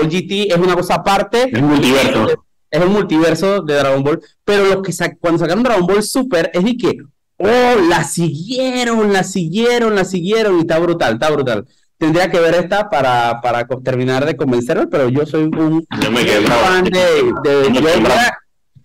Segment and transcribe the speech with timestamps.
[0.00, 1.50] Ball GT es una cosa aparte.
[1.52, 2.26] Es un multiverso.
[2.70, 4.20] Es un multiverso de Dragon Ball.
[4.44, 6.98] Pero los que sa- cuando sacaron Dragon Ball Super es de que,
[7.38, 11.66] oh, la siguieron, la siguieron, la siguieron y está brutal, está brutal.
[11.98, 16.24] Tendría que ver esta para, para terminar de convencerme, pero yo soy un Yo me
[16.24, 16.62] quedé un bravo.
[16.62, 17.00] fan de,
[17.44, 18.08] de- me yo.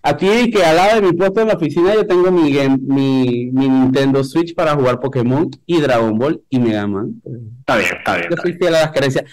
[0.02, 3.46] Aquí que al lado de mi puesto en la oficina yo tengo mi, game- mi,
[3.52, 7.20] mi Nintendo Switch para jugar Pokémon y Dragon Ball y Mega Man.
[7.60, 8.28] Está bien, está bien.
[8.30, 8.58] Yo soy bien.
[8.60, 9.24] fiel a las creencias.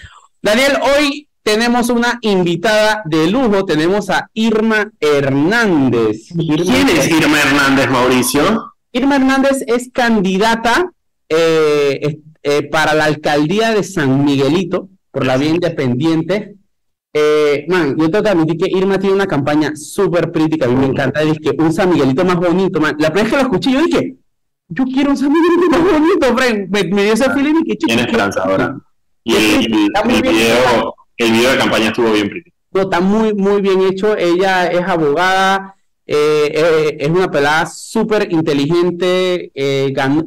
[0.42, 3.64] Daniel, hoy tenemos una invitada de lujo.
[3.64, 6.30] Tenemos a Irma Hernández.
[6.36, 8.72] Irma, ¿Quién es Irma Hernández, Mauricio?
[8.92, 10.90] Irma Hernández es candidata
[11.28, 16.56] eh, eh, para la alcaldía de San Miguelito por la vía independiente.
[17.16, 20.66] Eh, man, yo tengo que admitir que Irma tiene una campaña súper crítica.
[20.66, 21.22] A mí me encanta.
[21.22, 22.96] Es que un San Miguelito más bonito, man.
[22.98, 24.16] La primera vez que lo escuché, yo dije,
[24.68, 26.68] yo quiero un San Miguelito más bonito, Fren.
[26.70, 28.76] Me, me dio ese feeling y que chico, esperanzadora.
[29.22, 30.22] Y el, el- el bien.
[30.22, 32.50] video, el video de campaña estuvo bien pretty.
[32.72, 34.16] No, está muy, muy bien hecho.
[34.16, 39.50] Ella es abogada, eh, eh, es una pelada súper inteligente.
[39.54, 40.24] eh, ganó,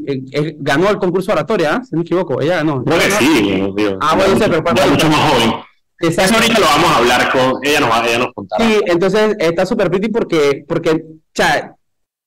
[0.60, 1.84] ganó el concurso de oratoria, ¿ah?
[1.84, 2.42] si no me equivoco.
[2.42, 2.84] Ella ganó.
[2.84, 3.42] Creo que sí,
[3.76, 3.98] digo.
[4.02, 5.54] Ah, bueno, pero Ya es mucho más joven.
[6.00, 6.36] Eso Exacto.
[6.36, 8.64] ahorita lo vamos a hablar con ella, nos, va- ella nos contará.
[8.66, 11.00] Sí, entonces está súper pretty porque, porque, o
[11.34, 11.74] sea,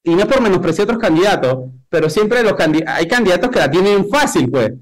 [0.03, 1.57] y no es por menospreciar otros candidatos,
[1.89, 4.73] pero siempre los candi- hay candidatos que la tienen fácil, pues.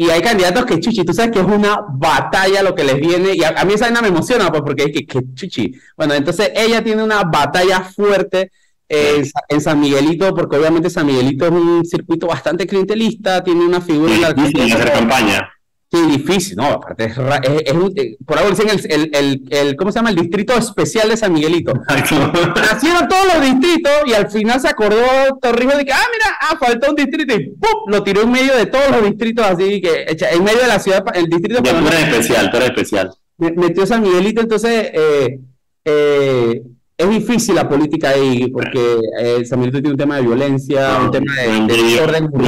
[0.00, 3.34] Y hay candidatos que, chuchi, tú sabes que es una batalla lo que les viene,
[3.34, 5.72] y a, a mí esa vaina me emociona, pues, porque es que, que chuchi.
[5.96, 8.52] Bueno, entonces ella tiene una batalla fuerte
[8.88, 13.42] eh, en, Sa- en San Miguelito, porque obviamente San Miguelito es un circuito bastante clientelista,
[13.42, 14.28] tiene una figura en la
[14.76, 15.48] hacer campaña.
[15.90, 19.76] Sí, difícil, no, aparte es, es- es eh, por algo dicen el, el, el, el-
[19.76, 20.10] ¿cómo se llama?
[20.10, 21.72] El distrito especial de San Miguelito.
[21.88, 25.00] Nacieron todos los distritos y al final se acordó
[25.40, 27.70] Torrijos de que, ah, mira, ah, falta un distrito y ¡pum!
[27.90, 31.02] lo tiró en medio de todos los distritos, así que en medio de la ciudad,
[31.14, 33.10] el distrito Ya, tú eres especial, tú eres especial.
[33.38, 35.38] me- metió San Miguelito, entonces eh,
[35.86, 36.62] eh,
[36.98, 41.10] es difícil la política ahí porque eh, San Miguelito tiene un tema de violencia, un
[41.10, 42.38] tema de, No de no envidio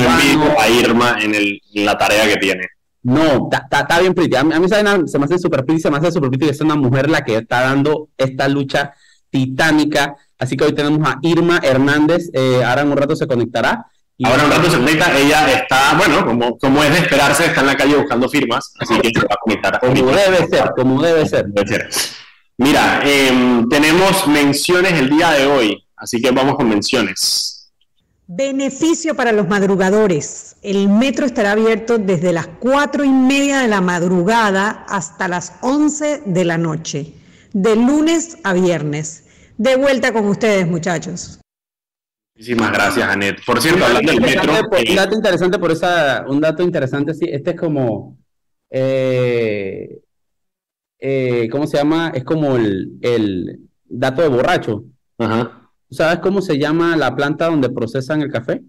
[0.41, 0.54] urbano.
[0.59, 1.34] a Irma en
[1.87, 2.66] la tarea que tiene.
[3.03, 4.37] No, está bien pretty.
[4.37, 4.69] A mí, a
[5.06, 7.25] se me hace super pretty, se me hace super pretty que es una mujer la
[7.25, 8.93] que está dando esta lucha
[9.31, 10.15] titánica.
[10.38, 13.87] Así que hoy tenemos a Irma Hernández, eh, ahora en un rato se conectará.
[14.16, 17.62] Y- Ahora un rato se conecta, ella está, bueno, como, como es de esperarse, está
[17.62, 19.81] en la calle buscando firmas, así que se va a conectar.
[19.81, 21.47] Como debe ser, como debe ser.
[21.47, 21.88] Debe ser.
[22.59, 27.59] Mira, em, tenemos menciones el día de hoy, así que vamos con menciones.
[28.32, 30.54] Beneficio para los madrugadores.
[30.62, 36.22] El metro estará abierto desde las cuatro y media de la madrugada hasta las 11
[36.26, 37.12] de la noche,
[37.52, 39.24] de lunes a viernes.
[39.58, 41.40] De vuelta con ustedes, muchachos.
[42.36, 43.44] Muchísimas gracias, Anet.
[43.44, 46.62] Por cierto, Un hablando del metro, por- eh, un dato interesante por esa, un dato
[46.62, 48.16] interesante, sí, este es como,
[48.70, 49.98] eh,
[51.00, 52.12] eh, ¿cómo se llama?
[52.14, 54.84] Es como el, el dato de borracho.
[55.19, 55.59] ajá,
[55.90, 58.60] ¿Sabes cómo se llama la planta donde procesan el café?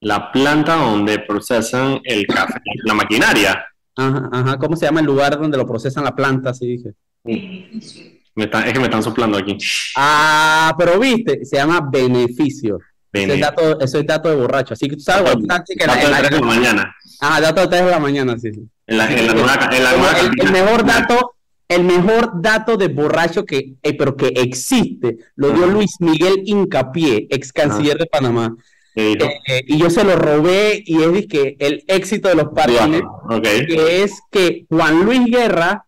[0.00, 3.66] la planta donde procesan el café, la maquinaria.
[3.96, 6.50] Ajá, ajá, ¿cómo se llama el lugar donde lo procesan la planta?
[6.50, 6.92] Así dije.
[7.24, 9.58] Me está- es que me están soplando aquí.
[9.96, 12.76] Ah, pero viste, se llama beneficio.
[13.12, 13.34] Ese Bene.
[13.34, 14.74] es dato, eso es dato de borracho.
[14.74, 16.94] Así que tú sabes, Dato- dato de en la- tres de la mañana.
[17.20, 18.68] ah, dato de 3 de la mañana, sí, sí.
[18.86, 21.34] En la, en la nueva, en la Como nueva el, mejor dato,
[21.68, 25.66] el mejor dato de borracho que, eh, pero que existe, lo dio.
[25.66, 28.56] Luis Miguel Incapié, ex canciller de Panamá.
[28.94, 33.02] Eh, eh, y yo se lo robé y es que el éxito de los patines,
[33.30, 33.42] Ok.
[33.42, 35.84] que es que Juan Luis Guerra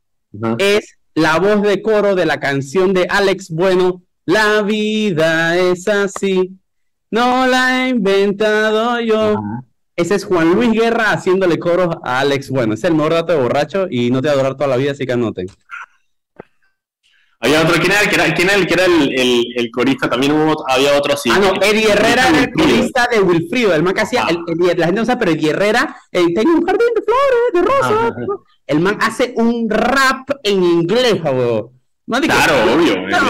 [0.58, 6.56] es la voz de coro de la canción de Alex Bueno, La vida es así,
[7.10, 9.34] no la he inventado yo.
[10.00, 12.74] Ese es Juan Luis Guerra haciéndole coros a Alex Bueno.
[12.74, 14.92] Es el mejor dato de borracho y no te va a durar toda la vida,
[14.92, 15.46] así que anoten.
[17.42, 19.70] Había otro, ¿quién era, el que era, quién era el, que era el, el, el
[19.70, 20.10] corista?
[20.10, 21.30] También hubo, había otro así.
[21.32, 24.30] Ah, no, Eddie Herrera era el corista de Wilfrido, el man que hacía, Ah.
[24.76, 28.10] la gente no sabe, pero Eddie Herrera, eh, tengo un jardín de flores, de rosas.
[28.12, 28.14] Ajá.
[28.66, 31.14] El man hace un rap en inglés.
[31.24, 33.20] No digo- Claro, obvio, Ah,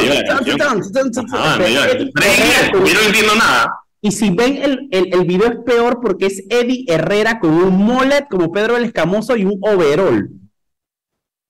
[2.72, 3.72] con- yo no entiendo nada.
[4.02, 7.74] Y si ven el, el, el video es peor porque es Eddie Herrera con un
[7.74, 10.30] mullet como Pedro el Escamoso y un overall.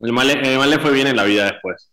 [0.01, 1.93] El mal, el mal le fue bien en la vida después.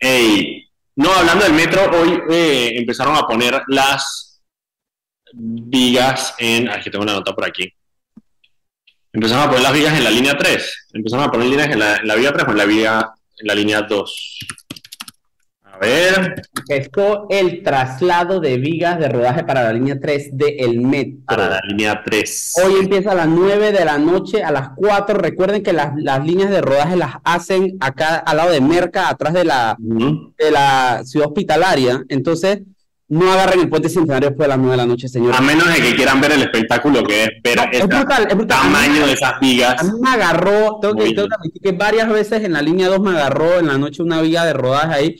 [0.00, 4.42] Ey, no, hablando del metro, hoy eh, empezaron a poner las
[5.32, 6.68] vigas en.
[6.68, 7.72] Aquí tengo una nota por aquí.
[9.12, 10.88] Empezaron a poner las vigas en la línea 3.
[10.94, 13.46] Empezaron a poner líneas en la, en la vía 3 o en la, vía, en
[13.46, 14.38] la línea 2.
[15.80, 16.42] A ver.
[16.68, 21.18] Empezó el traslado de vigas de rodaje para la línea 3 del metro.
[21.26, 22.52] Para la línea 3.
[22.64, 25.18] Hoy empieza a las 9 de la noche, a las 4.
[25.18, 29.32] Recuerden que las, las líneas de rodaje las hacen acá al lado de Merca, atrás
[29.34, 30.34] de la, Ujú.
[30.36, 32.02] de la ciudad hospitalaria.
[32.08, 32.60] Entonces,
[33.10, 35.38] no agarren el puente centenario después de las 9 de la noche, señores.
[35.38, 38.36] A menos de que quieran ver el espectáculo que es ver No, es brutal, es
[38.36, 38.58] brutal.
[38.62, 39.80] tamaño de esas vigas.
[39.80, 41.28] A mí me agarró, tengo que, tengo
[41.62, 44.52] que varias veces en la línea 2 me agarró en la noche una viga de
[44.52, 45.16] rodaje ahí.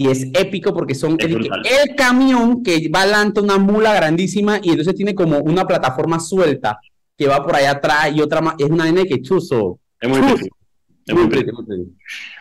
[0.00, 4.70] Y es épico porque son el, el camión que va adelante una mula grandísima y
[4.70, 6.80] entonces tiene como una plataforma suelta
[7.18, 8.54] que va por allá atrás y otra más.
[8.56, 9.78] Es una N que chuzo.
[10.00, 10.48] Es muy pretty.
[11.04, 11.50] Es muy pretty.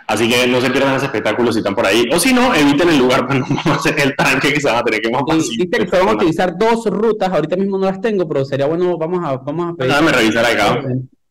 [0.07, 2.05] Así que no se pierdan ese espectáculo si están por ahí.
[2.13, 4.83] O si no, eviten el lugar para no hacer el tanque que se van a
[4.85, 8.45] tener que más Viste que a utilizar dos rutas, ahorita mismo no las tengo, pero
[8.45, 9.91] sería bueno, vamos a, vamos a pedir.
[9.91, 10.81] Déjame revisar acá.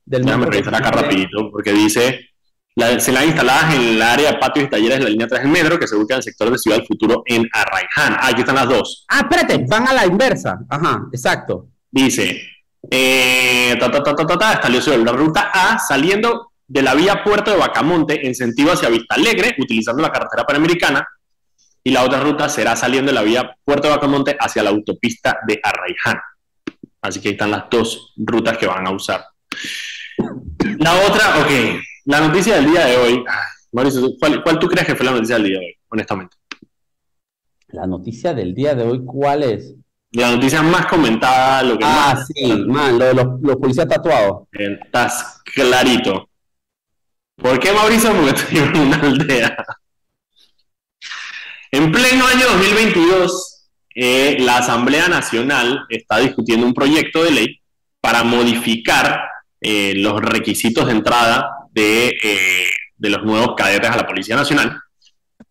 [0.04, 2.27] Del Déjame revisar acá rapidito, porque dice,
[2.78, 5.42] la, se la instaladas en el área de patios y talleres de la línea 3
[5.42, 8.14] del metro, que se ubica en el sector de Ciudad del Futuro en Arraiján.
[8.20, 9.04] Ah, aquí están las dos.
[9.08, 10.60] Ah, espérate, van a la inversa.
[10.68, 11.70] Ajá, exacto.
[11.90, 12.40] Dice,
[12.88, 17.24] eh, ta, ta, ta, ta, ta, ta, estableció la ruta A saliendo de la vía
[17.24, 21.04] Puerto de Bacamonte en sentido hacia Vista Alegre, utilizando la carretera panamericana,
[21.82, 25.40] y la otra ruta será saliendo de la vía Puerto de Bacamonte hacia la autopista
[25.48, 26.20] de Arraiján.
[27.02, 29.24] Así que ahí están las dos rutas que van a usar.
[30.78, 33.24] La otra, ok, la noticia del día de hoy.
[33.28, 36.36] Ay, Mauricio, ¿cuál, cuál tú crees que fue la noticia del día de hoy, honestamente?
[37.68, 39.74] La noticia del día de hoy, ¿cuál es?
[40.12, 43.86] La noticia más comentada, lo que Ah, más sí, man, lo de los, los policías
[43.86, 44.48] tatuados.
[44.52, 46.30] Estás clarito.
[47.36, 48.10] ¿Por qué, Mauricio?
[48.14, 49.56] Porque estoy en una aldea.
[51.70, 57.60] En pleno año 2022, eh, la Asamblea Nacional está discutiendo un proyecto de ley
[58.00, 59.20] para modificar
[59.60, 62.66] eh, los requisitos de entrada de, eh,
[62.96, 64.80] de los nuevos cadetes a la Policía Nacional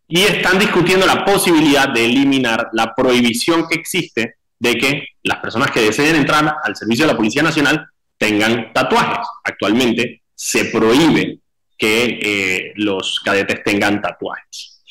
[0.07, 5.71] y están discutiendo la posibilidad de eliminar la prohibición que existe de que las personas
[5.71, 7.85] que deseen entrar al servicio de la Policía Nacional
[8.17, 9.27] tengan tatuajes.
[9.43, 11.39] Actualmente se prohíbe
[11.77, 14.81] que eh, los cadetes tengan tatuajes.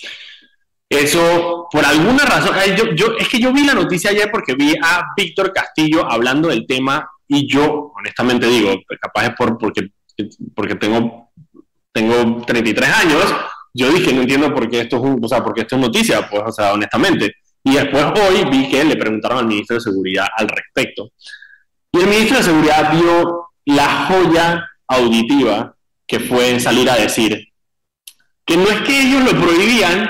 [0.88, 4.72] Eso, por alguna razón, yo, yo- es que yo vi la noticia ayer porque vi
[4.80, 9.88] a Víctor Castillo hablando del tema y yo, honestamente digo, capaz es por, porque,
[10.54, 11.30] porque tengo,
[11.92, 13.34] tengo 33 años,
[13.74, 16.28] yo dije, no entiendo por qué esto es, o sea, por qué esto es noticia,
[16.28, 17.34] pues, o sea, honestamente.
[17.62, 21.10] Y después hoy vi que le preguntaron al ministro de Seguridad al respecto.
[21.92, 25.76] Y el ministro de Seguridad dio la joya auditiva
[26.06, 27.48] que fue salir a decir
[28.46, 30.08] que no es que ellos lo prohibían,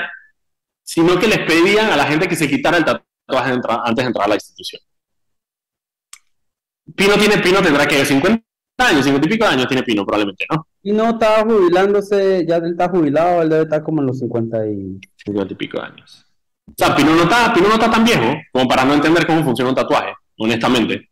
[0.83, 4.25] sino que les pedían a la gente que se quitara el tatuaje antes de entrar
[4.25, 4.81] a la institución.
[6.95, 8.46] Pino tiene, Pino tendrá que 50
[8.85, 10.67] años, 50 y pico de años tiene Pino probablemente, ¿no?
[10.83, 14.67] Y no estaba jubilándose, ya él está jubilado, él debe estar como en los 50
[14.67, 14.99] y...
[15.25, 16.25] 50 y pico de años.
[16.67, 19.43] O sea, Pino no, está, Pino no está tan viejo como para no entender cómo
[19.43, 21.09] funciona un tatuaje, honestamente.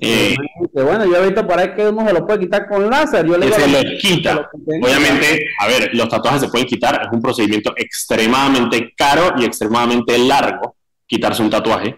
[0.00, 0.36] Eh,
[0.72, 3.26] bueno, yo he visto por ahí que uno se lo puede quitar con láser.
[3.26, 4.34] Yo le digo se lo quita.
[4.34, 4.48] lo.
[4.86, 10.16] Obviamente, a ver, los tatuajes se pueden quitar, es un procedimiento extremadamente caro y extremadamente
[10.18, 11.96] largo quitarse un tatuaje.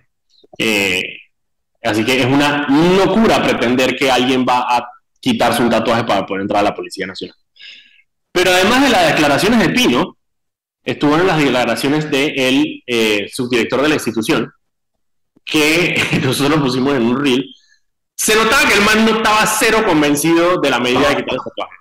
[0.57, 1.03] Eh,
[1.83, 4.89] así que es una locura pretender que alguien va a
[5.21, 7.37] quitarse un tatuaje para poder entrar a la Policía Nacional.
[8.33, 10.17] Pero además de las declaraciones de Pino,
[10.85, 14.53] estuvieron las declaraciones del eh, subdirector de la institución,
[15.45, 17.45] que nosotros pusimos en un reel.
[18.15, 21.41] Se notaba que el man no estaba cero convencido de la medida de quitar el
[21.45, 21.81] tatuaje.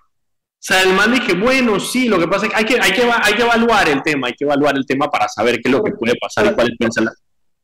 [0.59, 2.91] O sea, el man dije, bueno, sí, lo que pasa es que hay que, hay
[2.91, 5.71] que, hay que evaluar el tema, hay que evaluar el tema para saber qué es
[5.71, 7.15] lo que puede pasar y cuáles pueden ser las...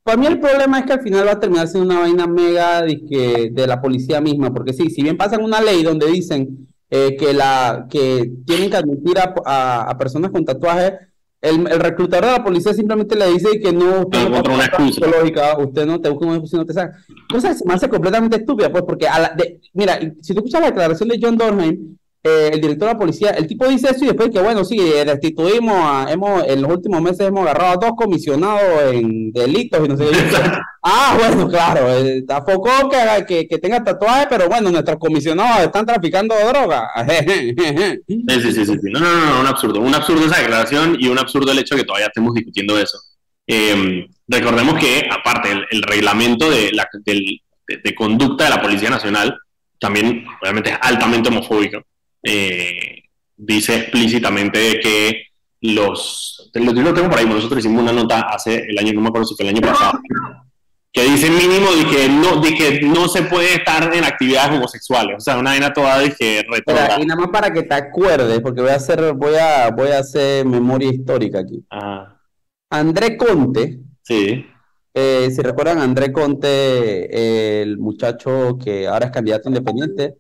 [0.05, 2.83] Para mí el problema es que al final va a terminar siendo una vaina mega
[2.83, 7.15] dizque, de la policía misma, porque sí, si bien pasan una ley donde dicen eh,
[7.17, 10.93] que la que tienen que admitir a, a- a personas con tatuajes,
[11.41, 14.93] el, el reclutador de la policía simplemente le dice que no, usted No una excusa.
[14.93, 16.97] psicológica, usted no te busca una excusa y no te saca.
[17.31, 20.39] Cosa que se me hace completamente estúpida, pues, porque a la, de- mira, si tú
[20.41, 23.89] escuchas la declaración de John Dornheim, eh, el director de la policía, el tipo dice
[23.91, 27.41] eso y después que, bueno, sí, eh, restituimos, a- hemos, en los últimos meses hemos
[27.43, 30.11] agarrado a dos comisionados en delitos y no sé qué.
[30.87, 35.83] Ah, bueno, claro, eh, tampoco que, que, que tenga tatuaje, pero bueno, nuestros comisionados están
[35.83, 36.87] traficando droga.
[38.07, 38.77] Sí, sí, sí, sí.
[38.91, 39.79] No, no, no, no, un absurdo.
[39.79, 42.99] Un absurdo esa declaración y un absurdo el hecho de que todavía estemos discutiendo eso.
[43.47, 48.61] Eh, recordemos que, aparte, el, el reglamento de, la, del- de- de conducta de la
[48.61, 49.35] Policía Nacional
[49.79, 51.81] también, obviamente, es altamente homofóbico.
[52.25, 53.03] Eh,
[53.37, 55.23] dice explícitamente que
[55.61, 56.49] los.
[56.53, 59.07] Lo, yo lo tengo por ahí, nosotros hicimos una nota hace el año, no me
[59.09, 59.99] acuerdo si fue el año pasado,
[60.91, 65.17] que dice mínimo de que no, de que no se puede estar en actividades homosexuales.
[65.17, 67.01] O sea, una vaina toda de que retrógrada.
[67.01, 69.99] y nada más para que te acuerdes, porque voy a hacer, voy a, voy a
[69.99, 71.63] hacer memoria histórica aquí.
[71.69, 72.15] Ah.
[72.69, 74.45] André Conte, Sí.
[74.93, 80.15] eh, si recuerdan, André Conte, eh, el muchacho que ahora es candidato independiente,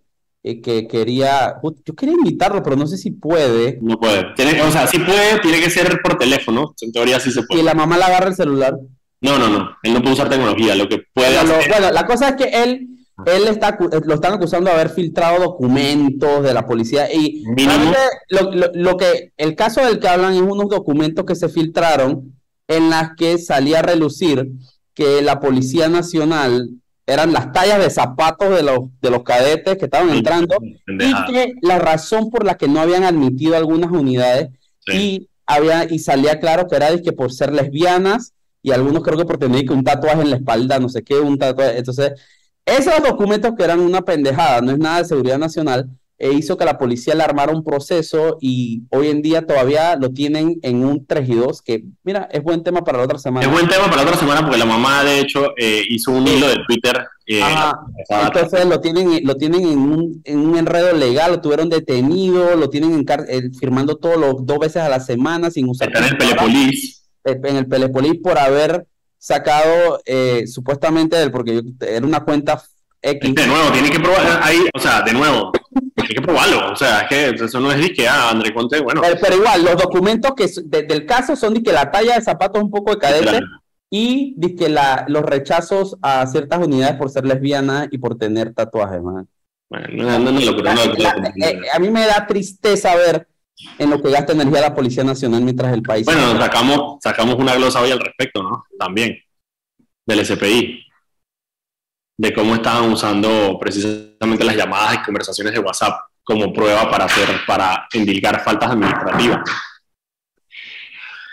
[0.47, 4.23] eh, que quería, yo quería invitarlo, pero no sé si puede, No puede.
[4.35, 6.75] Tiene, o sea, sí puede, tiene que ser por teléfono.
[6.81, 7.63] En teoría sí se y puede.
[7.63, 8.77] la mamá le agarra el celular.
[9.21, 9.69] No, no, no.
[9.81, 10.75] Él no puede usar tecnología.
[10.75, 11.71] Lo que puede Bueno, lo- hacer.
[11.71, 12.87] bueno, la cosa es que él,
[13.25, 17.43] él está, acu- lo están acusando de haber filtrado documentos de la policía y
[18.29, 22.33] lo, lo- lo que el caso del que hablan es unos documentos que se filtraron
[22.67, 24.47] en las que salía a relucir
[24.93, 26.69] que la Policía Nacional
[27.07, 30.57] eran las tallas de zapatos de los, de los cadetes que estaban entrando
[30.87, 34.49] y que la razón por la que no habían admitido algunas unidades
[34.87, 34.91] Sí.
[34.97, 39.25] y había y salía claro que era que por ser lesbianas y algunos creo que
[39.25, 41.77] por tener que un tatuaje en la espalda, no sé qué, un tatuaje.
[41.77, 42.13] Entonces,
[42.65, 46.63] esos documentos que eran una pendejada, no es nada de seguridad nacional, e hizo que
[46.65, 51.05] la policía le armara un proceso y hoy en día todavía lo tienen en un
[51.05, 53.45] 3 y 2, que mira, es buen tema para la otra semana.
[53.45, 56.25] Es buen tema para la otra semana porque la mamá, de hecho, eh, hizo un
[56.27, 57.05] hilo de Twitter.
[57.27, 57.79] eh, Ajá.
[58.27, 62.69] Entonces lo tienen, lo tienen en un, en un enredo legal, lo tuvieron detenido, lo
[62.69, 65.99] tienen en car- eh, firmando todos los dos veces a la semana sin usar está
[65.99, 66.17] en el.
[66.17, 67.01] Pelepolis.
[67.25, 68.85] en el Pelepolis por haber
[69.17, 72.61] sacado eh, supuestamente porque yo- era una cuenta
[73.01, 73.35] X.
[73.35, 75.51] De nuevo, tiene que probar ahí, o sea, de nuevo,
[75.95, 76.71] tiene que probarlo.
[76.71, 79.01] O sea, es que eso no es de que, ah, André Conte, bueno.
[79.01, 82.21] Pero, pero igual, los documentos que de- del caso son de que la talla de
[82.21, 83.45] zapatos es un poco de cadete claro.
[83.89, 88.53] y de que la, los rechazos a ciertas unidades por ser lesbiana y por tener
[88.53, 89.27] tatuajes, man.
[89.69, 93.27] Bueno, no, no, no, locura, no, la- eh, a mí me da tristeza ver
[93.79, 96.05] en lo que gasta energía la Policía Nacional mientras el país...
[96.05, 98.65] Bueno, sacamos, sacamos una glosa hoy al respecto, ¿no?
[98.77, 99.17] También,
[100.05, 100.84] del SPI.
[102.17, 107.27] De cómo estaban usando precisamente las llamadas y conversaciones de WhatsApp como prueba para hacer,
[107.45, 109.39] para indicar faltas administrativas.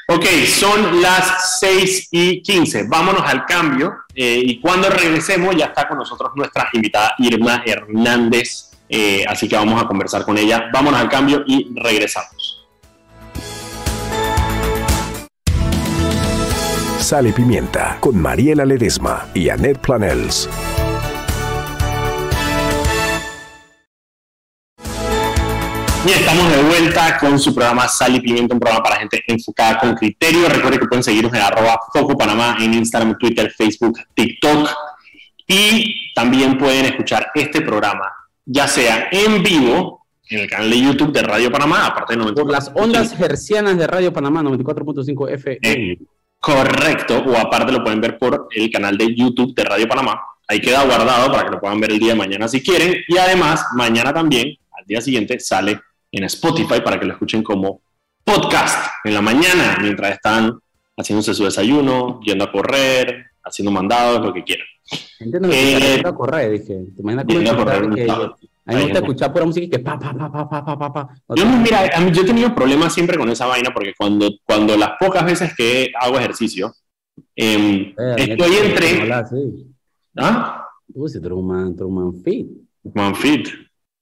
[0.08, 2.84] Ok, son las 6 y 15.
[2.88, 3.94] Vámonos al cambio.
[4.14, 8.70] eh, y cuando regresemos, ya está con nosotros nuestra invitada Irma Hernández.
[8.88, 10.68] eh, así que vamos a conversar con ella.
[10.72, 12.51] Vámonos al cambio y regresamos.
[17.02, 20.48] Sal y Pimienta con Mariela Ledesma y Annette Planels.
[26.06, 29.80] Y estamos de vuelta con su programa Sal y Pimienta, un programa para gente enfocada
[29.80, 30.48] con criterio.
[30.48, 34.70] Recuerden que pueden seguirnos en arroba Foco Panamá en Instagram, Twitter, Facebook, TikTok.
[35.48, 38.12] Y también pueden escuchar este programa,
[38.44, 42.44] ya sea en vivo, en el canal de YouTube de Radio Panamá, aparte de 94.
[42.44, 45.58] Por las ondas hercianas de Radio Panamá 94.5 FM.
[45.62, 45.98] Eh,
[46.42, 50.20] correcto, o aparte lo pueden ver por el canal de YouTube de Radio Panamá.
[50.48, 52.96] Ahí queda guardado para que lo puedan ver el día de mañana si quieren.
[53.06, 55.78] Y además, mañana también, al día siguiente, sale
[56.10, 57.80] en Spotify para que lo escuchen como
[58.24, 60.58] podcast en la mañana, mientras están
[60.96, 64.66] haciéndose su desayuno, yendo a correr, haciendo mandados, lo que quieran.
[65.20, 66.80] Entiendo que Eh, a correr, dije.
[66.96, 68.06] Te imaginas a correr que-.
[68.64, 70.78] A mí me gusta escuchar pura música y que pa, pa, pa, pa, pa, pa,
[70.78, 71.08] pa, pa.
[71.34, 74.76] Yo, mira, a mí- yo he tenido problemas siempre con esa vaina porque cuando, cuando
[74.76, 76.72] las pocas veces que hago ejercicio,
[77.34, 79.02] em, Eh, estoy eh, entre...
[79.02, 79.66] hola, sí.
[80.16, 80.66] ¿Ah?
[80.94, 83.48] Uy, si tú man, eres un man fit.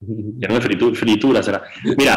[0.00, 1.62] Ya no es fritu- fritura, será.
[1.96, 2.16] Mira,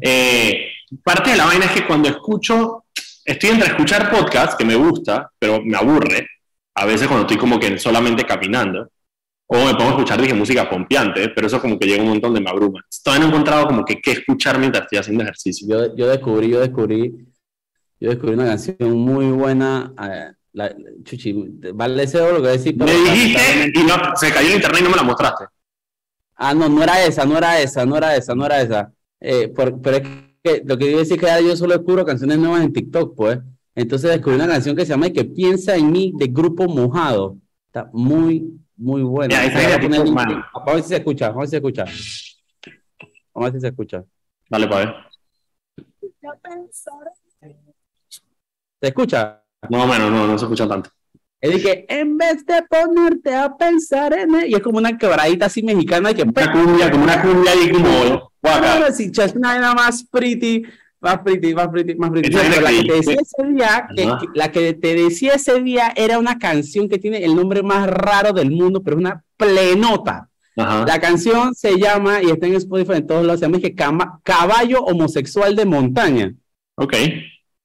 [0.00, 0.68] eh,
[1.02, 2.84] parte de la vaina es que cuando escucho,
[3.24, 6.26] estoy entre escuchar podcast, que me gusta, pero me aburre,
[6.74, 8.88] a veces cuando estoy como que solamente caminando,
[9.48, 12.34] o me pongo a escuchar, dije, música pompeante, pero eso como que llega un montón
[12.34, 12.80] de me abruma.
[13.04, 15.66] Todavía no he encontrado como que qué escuchar mientras estoy haciendo ejercicio.
[15.68, 17.14] Yo, yo descubrí, yo descubrí,
[18.00, 19.92] yo descubrí una canción muy buena.
[20.02, 20.74] eh, la,
[21.04, 21.34] chuchi,
[21.74, 24.80] vale deseo lo que voy a decir, Me dijiste y no, se cayó el internet
[24.80, 25.44] y no me la mostraste.
[26.34, 28.92] Ah, no, no era esa, no era esa, no era esa, no era esa.
[29.20, 30.02] Eh, por- pero es
[30.42, 33.14] que lo que iba a decir es que yo solo descubro canciones nuevas en TikTok,
[33.16, 33.38] pues.
[33.74, 37.36] Entonces descubrí una canción que se llama Y que piensa en mí de Grupo Mojado.
[37.66, 39.34] Está muy, muy buena.
[39.34, 40.44] Ya, esa a poner mano.
[40.66, 41.84] Ver si se escucha, vamos a ver si se escucha.
[43.34, 44.04] Vamos a ver si se escucha.
[44.48, 44.94] Dale, para ver.
[48.80, 49.42] ¿Se escucha?
[49.68, 50.90] No, menos, no, no se escucha tanto.
[51.40, 54.96] Es de que en vez de ponerte a pensar en él, y es como una
[54.96, 58.92] quebradita así mexicana, que Una cumbia, como una cumbia ahí como guaca.
[58.92, 60.64] Sí, es una vaina más pretty,
[61.00, 62.30] más pretty, más pretty, más pretty.
[62.30, 64.18] No, pero la que te decía ese día, que- Ajá.
[64.18, 67.86] que- la que te decía ese día era una canción que tiene el nombre más
[67.88, 70.28] raro del mundo, pero es una plenota.
[70.58, 70.84] Ajá.
[70.86, 74.20] La canción se llama, y está en Spotify en todos lados, se llama que Cama-
[74.22, 76.32] Caballo Homosexual de Montaña.
[76.76, 76.94] Ok.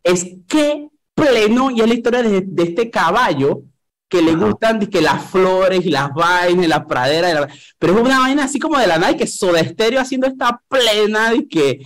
[0.03, 3.61] Es que pleno, y es la historia de, de este caballo
[4.09, 4.45] que le Ajá.
[4.45, 7.47] gustan de que las flores y las vainas, y la pradera, y la-
[7.79, 10.61] pero es una vaina así como de la nada, y que Soda Stereo haciendo esta
[10.67, 11.79] plena, y que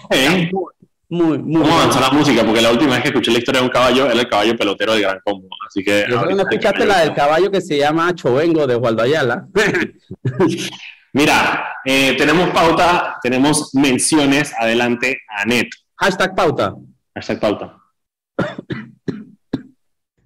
[1.08, 1.82] Muy, muy ¿Cómo bueno.
[1.82, 2.44] avanzó la música?
[2.44, 4.94] Porque la última vez que escuché la historia de un caballo era el caballo pelotero
[4.94, 5.48] del Gran Combo.
[5.68, 6.06] Así que.
[6.10, 9.04] Yo creo que no que escuchaste la del caballo que se llama Chovengo de Waldo
[9.04, 9.48] Ayala.
[11.14, 14.52] Mira, eh, tenemos pauta, tenemos menciones.
[14.58, 15.70] Adelante, Anet.
[15.96, 16.74] Hashtag pauta.
[17.14, 17.78] Hashtag pauta.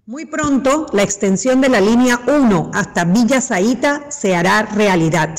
[0.10, 5.36] Muy pronto, la extensión de la línea 1 hasta Villa Zaita se hará realidad,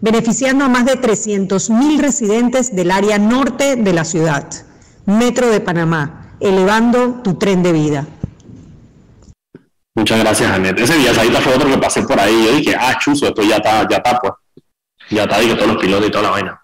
[0.00, 4.48] beneficiando a más de 300.000 residentes del área norte de la ciudad.
[5.06, 8.06] Metro de Panamá, elevando tu tren de vida.
[9.94, 10.78] Muchas gracias, Anet.
[10.78, 12.44] Ese Villasaita fue otro que pasé por ahí.
[12.44, 14.32] Yo dije, ah, chuzo, esto ya está, ya está, pues.
[15.10, 16.60] Ya está, dije, todos los pilotos y toda la vaina.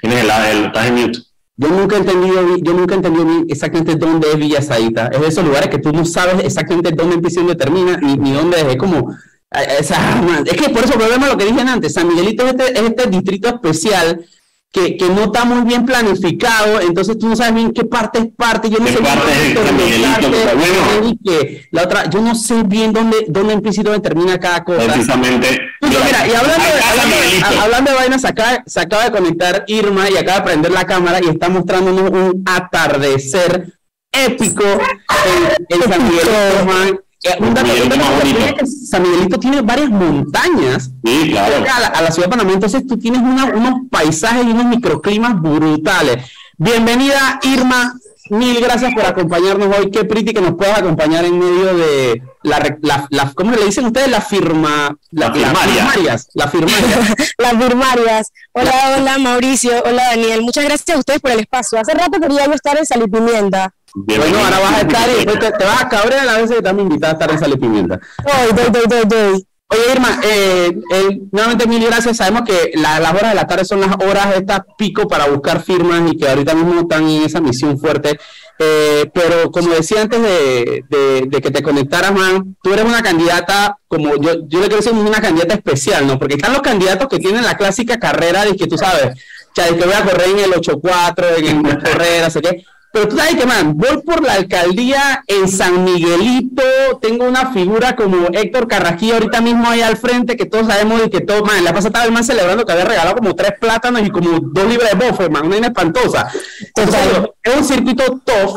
[0.00, 1.18] Tienes el, el estás en mute.
[1.56, 5.08] Yo nunca he entendido, yo nunca he entendido exactamente dónde es Villa Zaita.
[5.08, 8.16] Es de esos lugares que tú no sabes exactamente dónde empieza y dónde termina, ni,
[8.16, 8.66] ni dónde es.
[8.66, 9.14] Es como,
[9.50, 11.94] esa- es que por eso volvemos a lo que dije antes.
[11.94, 14.24] San Miguelito es este, es este distrito especial
[14.70, 18.26] que, que no está muy bien planificado, entonces tú no sabes bien qué parte es
[18.36, 18.68] parte.
[18.68, 20.10] Yo no ¿Qué sé bien parte es dónde San Miguelito?
[20.20, 21.08] conectarte, Bueno.
[21.08, 24.62] y que la otra, yo no sé bien dónde, dónde empieza y dónde termina cada
[24.64, 24.84] cosa.
[24.86, 25.58] Precisamente.
[25.80, 27.60] Mira, y hablando de, Acá hablando, de- Miguelito.
[27.62, 31.18] hablando de vainas, acaba, se acaba de conectar Irma y acaba de prender la cámara
[31.24, 33.72] y está mostrándonos un atardecer
[34.12, 36.30] épico en, en San Miguelito.
[36.30, 37.00] Eh,
[37.40, 41.54] Un dato, que que San Miguelito tiene varias montañas Sí, claro.
[41.56, 44.50] cerca a la, a la ciudad de Panamá, entonces tú tienes una- unos paisajes y
[44.50, 46.24] unos microclimas brutales.
[46.56, 47.94] Bienvenida Irma,
[48.30, 49.90] mil gracias por acompañarnos hoy.
[49.90, 53.64] Qué pretty que nos puedas acompañar en medio de la, re- la, la- ¿cómo le
[53.66, 54.08] dicen ustedes?
[54.08, 55.86] La firma, La firmaria.
[55.86, 57.14] firmarias, la firmaria.
[57.38, 58.32] las firmarias.
[58.52, 60.42] Hola, hola Mauricio, hola Daniel.
[60.42, 61.80] Muchas gracias a ustedes por el espacio.
[61.80, 63.72] Hace rato quería yo estar en Salipimienta.
[63.94, 64.38] Bienvenido.
[64.40, 66.60] bueno, ahora vas a estar y te, te vas a cabrear a la vez que
[66.62, 67.98] te hemos invitado a estar en Sal y Pimienta.
[68.22, 69.46] Doy, doy, doy, doy, doy.
[69.70, 72.16] Oye, Irma, eh, eh, nuevamente mil gracias.
[72.18, 75.62] Sabemos que la- las horas de la tarde son las horas estas pico para buscar
[75.62, 78.18] firmas y que ahorita mismo están en esa misión fuerte.
[78.60, 83.02] Eh, pero como decía antes de, de- de que te conectaras, man, tú eres una
[83.02, 86.18] candidata, como yo, yo le quiero decir una candidata especial, ¿no?
[86.18, 89.16] Porque están los candidatos que tienen la clásica carrera de que tú sabes,
[89.54, 92.64] ya de que voy a correr en el 8-4, en el correr, no sé qué.
[92.92, 96.62] Pero tú sabes que, man, voy por la alcaldía en San Miguelito,
[97.00, 101.10] tengo una figura como Héctor Carrasquillo ahorita mismo ahí al frente, que todos sabemos y
[101.10, 104.02] que todo, man, la pasada estaba el man celebrando que había regalado como tres plátanos
[104.06, 106.30] y como dos libras de bofe, man, una espantosa.
[106.74, 107.00] Entonces,
[107.42, 108.56] es un circuito top,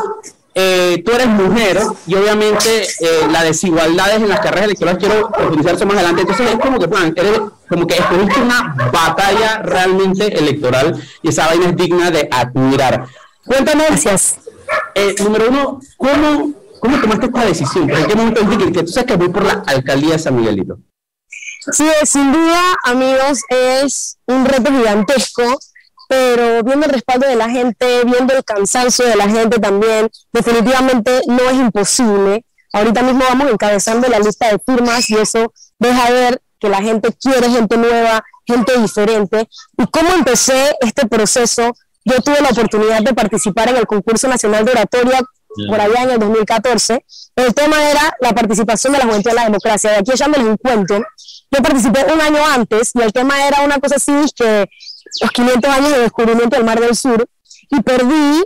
[0.54, 5.76] eh, tú eres mujer y obviamente eh, las desigualdades en las carreras electorales quiero profundizar
[5.76, 6.22] eso más adelante.
[6.22, 11.48] Entonces es como que, man, eres como que escogiste una batalla realmente electoral y esa
[11.48, 13.06] vaina es digna de admirar.
[13.46, 14.38] Cuéntanos, Gracias.
[14.96, 17.90] eh, número uno, ¿cómo, ¿cómo tomaste esta decisión?
[17.90, 20.78] ¿En qué momento que, que tú sabes que voy por la alcaldía de San Miguelito?
[21.72, 25.60] Sí, sin duda, amigos, es un reto gigantesco,
[26.08, 31.22] pero viendo el respaldo de la gente, viendo el cansancio de la gente también, definitivamente
[31.28, 32.46] no es imposible.
[32.74, 37.10] Ahorita mismo vamos encabezando la lista de firmas y eso deja ver que la gente
[37.20, 39.48] quiere gente nueva, gente diferente.
[39.78, 41.74] ¿Y cómo empecé este proceso?
[42.06, 45.22] Yo tuve la oportunidad de participar en el concurso nacional de oratoria
[45.68, 47.06] por allá en el 2014.
[47.36, 49.92] El tema era la participación de la juventud en la democracia.
[49.92, 51.02] De aquí echándoles un cuento.
[51.52, 54.70] Yo participé un año antes y el tema era una cosa así que
[55.22, 57.28] los 500 años de descubrimiento del Mar del Sur
[57.70, 58.44] y perdí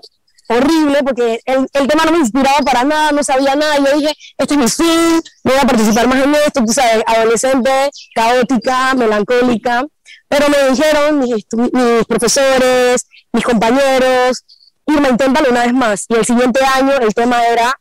[0.47, 3.77] horrible porque el, el tema no me inspiraba para nada, no sabía nada.
[3.77, 7.03] Yo dije, este es mi fin, no voy a participar más en esto, tú sabes,
[7.05, 7.71] adolescente,
[8.13, 9.85] caótica, melancólica.
[10.27, 14.43] Pero me dijeron mis, mis profesores, mis compañeros,
[14.87, 16.05] Irma, inténtalo una vez más.
[16.09, 17.79] Y el siguiente año el tema era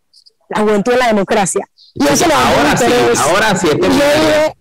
[0.48, 1.66] la juventud en la democracia.
[1.94, 2.84] Y eso mi Ahora sí,
[3.18, 3.68] ahora sí.
[3.68, 4.54] este Y yo es dije,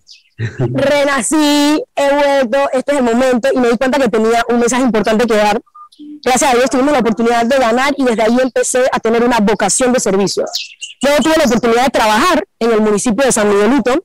[0.72, 4.82] renací, he vuelto, este es el momento, y me di cuenta que tenía un mensaje
[4.82, 5.60] importante que dar.
[6.24, 9.40] Gracias a Dios tuvimos la oportunidad de ganar y desde ahí empecé a tener una
[9.40, 10.44] vocación de servicio.
[11.02, 14.04] Luego tuve la oportunidad de trabajar en el municipio de San Miguelito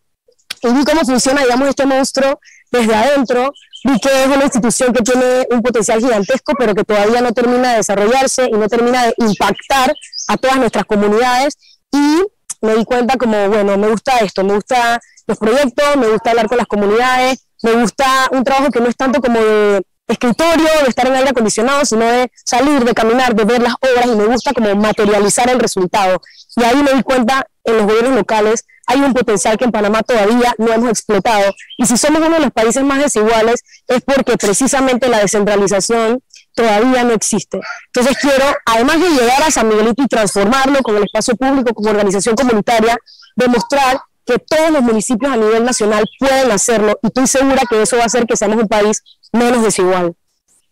[0.62, 2.39] y vi cómo funciona, digamos, este monstruo
[2.71, 3.54] desde adentro.
[3.84, 7.72] Vi que es una institución que tiene un potencial gigantesco, pero que todavía no termina
[7.72, 9.94] de desarrollarse y no termina de impactar
[10.28, 11.58] a todas nuestras comunidades.
[11.92, 12.24] Y
[12.62, 16.48] me di cuenta como, bueno, me gusta esto, me gusta los proyectos, me gusta hablar
[16.48, 20.89] con las comunidades, me gusta un trabajo que no es tanto como de escritorio, de
[20.89, 24.26] estar en aire acondicionado, sino de salir, de caminar, de ver las obras y me
[24.26, 26.22] gusta como materializar el resultado.
[26.58, 30.02] Y ahí me di cuenta en los gobiernos locales hay un potencial que en Panamá
[30.02, 31.54] todavía no hemos explotado.
[31.78, 36.24] Y si somos uno de los países más desiguales es porque precisamente la descentralización
[36.56, 37.60] todavía no existe.
[37.93, 41.91] Entonces quiero, además de llegar a San Miguelito y transformarlo con el espacio público, como
[41.91, 42.98] organización comunitaria,
[43.36, 47.95] demostrar que todos los municipios a nivel nacional pueden hacerlo y estoy segura que eso
[47.95, 50.13] va a hacer que seamos un país menos desigual.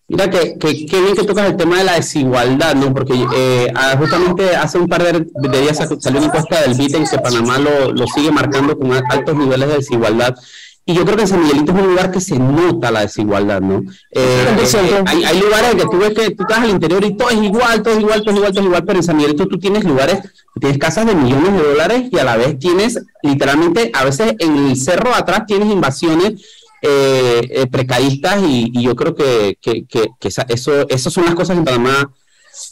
[0.10, 2.94] Mira que, que, qué bien que tocas el tema de la desigualdad, ¿no?
[2.94, 5.26] Porque eh, ah, justamente hace un par de,
[5.60, 9.36] días salió una encuesta del BIT en que Panamá lo, lo sigue marcando con altos
[9.36, 10.36] niveles de desigualdad.
[10.90, 13.80] Y yo creo que San Miguelito es un lugar que se nota la desigualdad, ¿no?
[14.10, 17.30] Eh, eh, hay, hay, lugares que tú ves que tú estás al interior y todo
[17.30, 19.48] es igual, todo es igual, todo es igual, todo es igual, pero en San Miguelito
[19.48, 20.20] tú tienes lugares,
[20.62, 24.56] tienes casas de millones de dólares y a la vez tienes, literalmente, a veces en
[24.56, 26.42] el cerro atrás tienes invasiones
[26.82, 29.86] eh, eh, precaristas y, yo creo que, que,
[30.50, 32.12] eso, esas son las cosas que en Panamá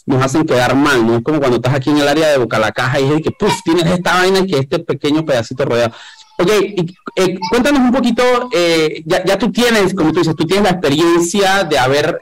[0.06, 1.16] nos hacen quedar mal, ¿no?
[1.16, 3.30] Es como cuando estás aquí en el área de Boca la Caja y es que,
[3.30, 5.94] puf, tienes esta vaina que este pequeño pedacito rodeado.
[6.38, 10.64] Ok, eh, cuéntanos un poquito, eh, ya, ya, tú tienes, como tú dices, tú tienes
[10.64, 12.20] la experiencia de haber,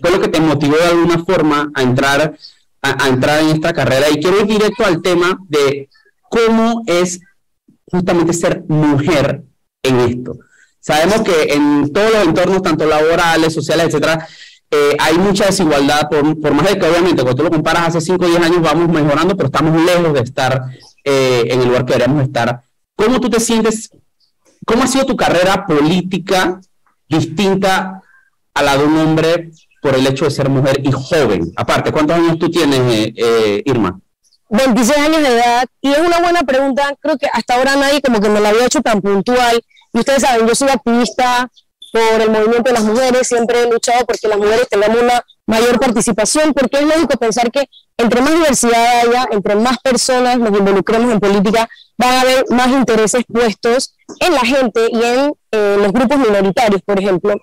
[0.00, 2.36] fue lo que te motivó de alguna forma a entrar,
[2.82, 5.88] a entrar en esta carrera y quiero ir directo al tema de
[6.28, 7.20] cómo es
[7.86, 9.42] justamente ser mujer
[9.82, 10.38] en esto.
[10.80, 14.26] Sabemos que en todos los entornos, tanto laborales, sociales, etcétera,
[14.70, 18.00] eh, hay mucha desigualdad, por, por, más de que obviamente cuando tú lo comparas hace
[18.02, 20.62] 5 o 10 años vamos mejorando, pero estamos lejos de estar
[21.04, 22.62] eh, en el lugar que deberíamos estar.
[22.94, 23.90] ¿Cómo tú te sientes?
[24.66, 26.60] ¿Cómo ha sido tu carrera política
[27.08, 28.02] distinta
[28.52, 31.50] a la de un hombre por el hecho de ser mujer y joven?
[31.56, 32.80] Aparte, ¿cuántos años tú tienes,
[33.16, 33.98] eh, Irma?
[34.50, 38.20] 26 años de edad, y es una buena pregunta, creo que hasta ahora nadie como
[38.20, 41.50] que me la había hecho tan puntual, y ustedes saben, yo soy activista
[41.92, 45.80] por el movimiento de las mujeres, siempre he luchado porque las mujeres tengamos una mayor
[45.80, 51.10] participación, porque es lógico pensar que entre más diversidad haya, entre más personas nos involucremos
[51.10, 55.92] en política, van a haber más intereses puestos en la gente y en eh, los
[55.92, 57.34] grupos minoritarios, por ejemplo.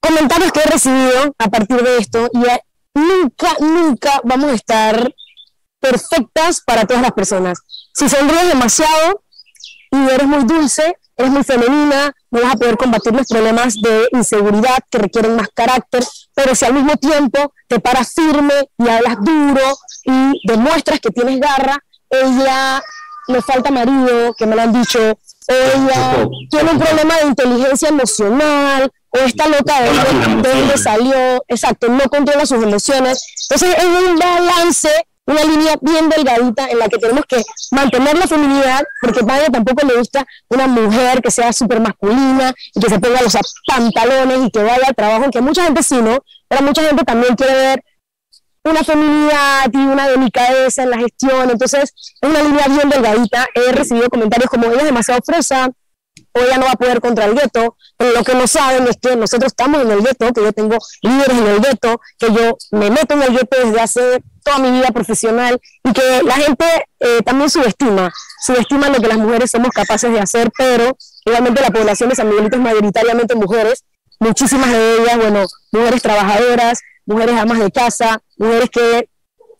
[0.00, 5.14] Comentarios que he recibido a partir de esto, y nunca, nunca vamos a estar
[5.78, 7.58] perfectas para todas las personas.
[7.94, 9.22] Si sonríes demasiado
[9.90, 14.08] y eres muy dulce, eres muy femenina, no vas a poder combatir los problemas de
[14.12, 16.04] inseguridad que requieren más carácter,
[16.34, 21.40] pero si al mismo tiempo te paras firme y hablas duro y demuestras que tienes
[21.40, 21.78] garra,
[22.10, 22.82] ella
[23.28, 24.98] le falta marido, que me lo han dicho,
[25.46, 29.90] ella tiene un problema de inteligencia emocional, o está loca de
[30.42, 33.22] dónde, salió, exacto, no controla sus emociones.
[33.48, 34.88] Entonces es un balance
[35.26, 39.50] una línea bien delgadita en la que tenemos que mantener la feminidad, porque a nadie
[39.50, 44.46] tampoco le gusta una mujer que sea súper masculina y que se ponga los pantalones
[44.46, 46.18] y que vaya al trabajo, aunque mucha gente sí, ¿no?
[46.48, 47.84] Pero mucha gente también quiere ver
[48.64, 53.46] una feminidad y una delicadeza en la gestión, entonces es una línea bien delgadita.
[53.54, 55.68] He recibido comentarios como ella es demasiado fresa,
[56.34, 58.96] o ella no va a poder contra el gueto, pero lo que no saben es
[59.00, 62.56] que nosotros estamos en el gueto, que yo tengo líderes en el gueto, que yo
[62.70, 66.64] me meto en el gueto desde hace toda mi vida profesional y que la gente
[67.00, 68.12] eh, también subestima,
[68.44, 72.28] subestima lo que las mujeres somos capaces de hacer, pero igualmente la población de San
[72.28, 73.84] Miguelito es mayoritariamente mujeres,
[74.20, 79.08] muchísimas de ellas, bueno, mujeres trabajadoras, mujeres amas de casa, mujeres que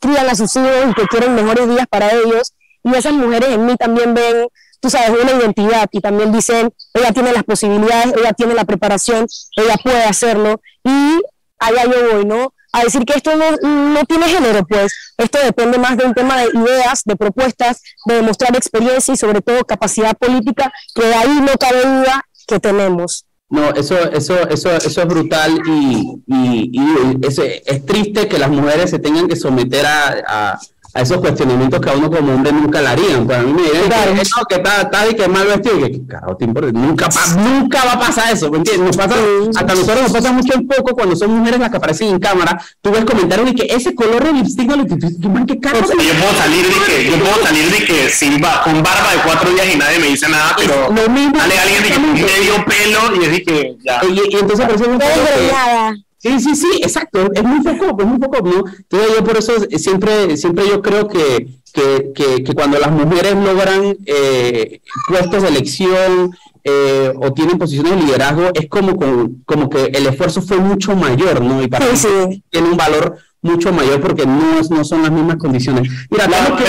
[0.00, 3.66] crían a sus hijos y que quieren mejores días para ellos, y esas mujeres en
[3.66, 4.48] mí también ven
[4.82, 9.28] tú sabes, una identidad y también dicen, ella tiene las posibilidades, ella tiene la preparación,
[9.56, 11.22] ella puede hacerlo y
[11.60, 12.52] allá yo voy, ¿no?
[12.72, 16.48] A decir que esto no, tiene género, pues esto depende más de un tema de
[16.54, 21.82] ideas, de propuestas, de demostrar experiencia y sobre todo capacidad política, que ahí no cabe
[21.82, 23.26] duda que tenemos.
[23.50, 28.98] No, eso, eso, eso, eso es brutal y, y, es, triste que las mujeres se
[28.98, 30.58] tengan que someter a
[30.94, 33.26] a esos cuestionamientos que a uno como hombre nunca le harían.
[33.26, 35.86] Pues a mí me dirían que, no, que está, está y que es mal vestido,
[35.86, 38.86] y que carajo te importa, nunca, nunca va a pasar eso, ¿me entiendes?
[38.86, 39.16] Nos pasa,
[39.54, 42.60] hasta nosotros nos pasa mucho en poco cuando son mujeres las que aparecen en cámara,
[42.80, 45.86] tú ves comentarios y que ese color de lipstick no le ¿qué carajo?
[45.92, 49.50] yo puedo salir de que, yo puedo salir de que sin con barba de cuatro
[49.50, 53.22] días y nadie me dice nada, pero lo mismo, sale alguien de que medio pelo
[53.22, 54.00] y es que ya.
[54.04, 54.84] Y, y entonces por eso
[56.22, 57.32] Sí, sí, sí, exacto.
[57.34, 58.64] Es muy poco, es muy poco, ¿no?
[58.78, 63.96] Entonces yo por eso siempre, siempre yo creo que, que, que, cuando las mujeres logran
[64.06, 66.30] eh, puestos de elección
[66.62, 68.96] eh, o tienen posiciones de liderazgo, es como,
[69.44, 71.60] como, que el esfuerzo fue mucho mayor, ¿no?
[71.60, 75.90] Y para sí, tiene un valor mucho mayor porque no, no son las mismas condiciones.
[76.08, 76.64] Mira, claro, que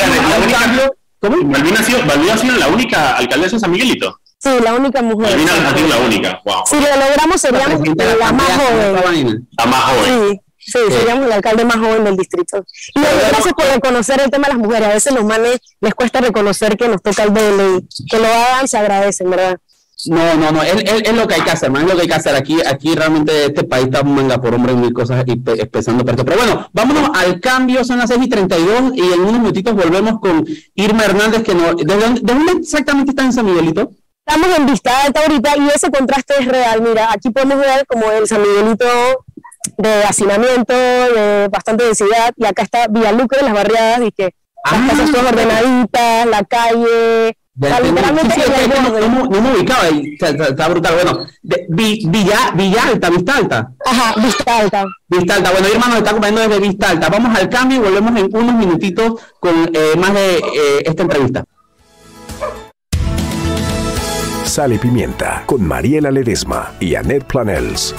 [1.20, 1.38] ¿Cómo?
[1.44, 4.20] Malvina ha, sido, Malvina ha sido la única alcaldesa de San Miguelito.
[4.44, 5.40] Sí, la única mujer.
[5.40, 6.64] la única, wow.
[6.66, 7.80] Si lo logramos seríamos
[8.20, 9.48] la, más joven.
[9.58, 10.42] La más joven.
[10.58, 12.66] Sí, sí, seríamos el alcalde más joven del distrito.
[12.94, 14.88] Y gracias por reconocer el tema de las mujeres.
[14.90, 18.28] A veces los manes les cuesta reconocer que nos toca el doble y que lo
[18.28, 19.58] hagan, se agradecen, ¿verdad?
[20.08, 22.08] No, no, no, es, es, lo que hay que hacer, man, es lo que hay
[22.10, 22.36] que hacer.
[22.36, 26.36] Aquí, aquí realmente este país está manga por hombre en mil cosas y empezando Pero
[26.36, 30.46] bueno, vámonos al cambio, son las 6 y 32 y en unos minutitos volvemos con
[30.76, 33.94] Irma Hernández, que no, ¿de dónde, de dónde exactamente está en San Miguelito?
[34.26, 36.82] Estamos en vista alta ahorita y ese contraste es real.
[36.82, 38.86] Mira, aquí podemos ver como el San Miguelito
[39.78, 44.34] de hacinamiento, de bastante densidad, y acá está Villalucre, las barriadas, y que las
[44.74, 44.88] Ah.
[44.90, 48.36] casas todas ordenaditas, la calle, literalmente
[49.30, 50.96] no, me ubicaba está, brutal.
[50.96, 53.72] Bueno, de- Vi- Villa, Villa Alta, Vista Alta.
[53.86, 54.86] Ajá, vista alta.
[55.08, 55.52] Vista Alta.
[55.52, 57.10] Bueno, Irma nos está acompañando desde Vista Alta.
[57.10, 61.44] Vamos al cambio y volvemos en unos minutitos con eh, más de eh, esta entrevista.
[64.54, 67.96] Sal y Pimienta con Mariela Ledesma y Annette Planels.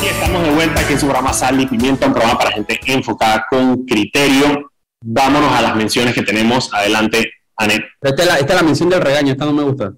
[0.00, 2.78] Y estamos de vuelta aquí en su programa Sal y Pimienta, un programa para gente
[2.86, 4.70] enfocada con criterio.
[5.04, 6.72] Vámonos a las menciones que tenemos.
[6.72, 7.82] Adelante, Anet.
[8.00, 9.92] Esta es la, esta es la mención del regaño, esta no me gusta.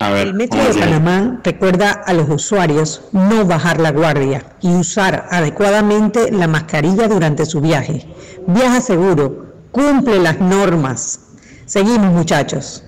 [0.00, 0.26] A ver.
[0.26, 0.80] El Metro ¿cómo de?
[0.80, 7.46] Panamá recuerda a los usuarios no bajar la guardia y usar adecuadamente la mascarilla durante
[7.46, 8.08] su viaje.
[8.48, 11.20] Viaja seguro, cumple las normas.
[11.64, 12.84] Seguimos, muchachos.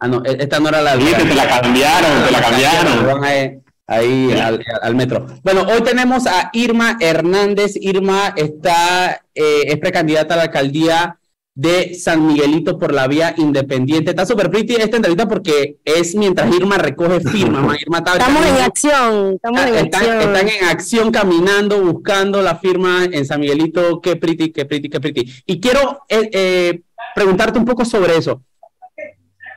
[0.00, 0.96] Ah, no, e- esta no era la.
[0.96, 3.06] Viste, te la cambiaron, te la cambiaron.
[3.06, 5.26] Van ahí, ahí al, al metro.
[5.42, 7.72] Bueno, hoy tenemos a Irma Hernández.
[7.76, 11.18] Irma está, eh, es precandidata a la alcaldía
[11.54, 14.10] de San Miguelito por la vía independiente.
[14.10, 17.76] Está súper pretty esta entrevista porque es mientras Irma recoge firmas.
[17.80, 20.20] Irma está Estamos en acción, estamos en están, acción.
[20.20, 24.00] están en acción caminando, buscando la firma en San Miguelito.
[24.00, 25.32] Qué pretty, qué pretty, qué pretty.
[25.46, 26.80] Y quiero eh, eh,
[27.14, 28.42] preguntarte un poco sobre eso.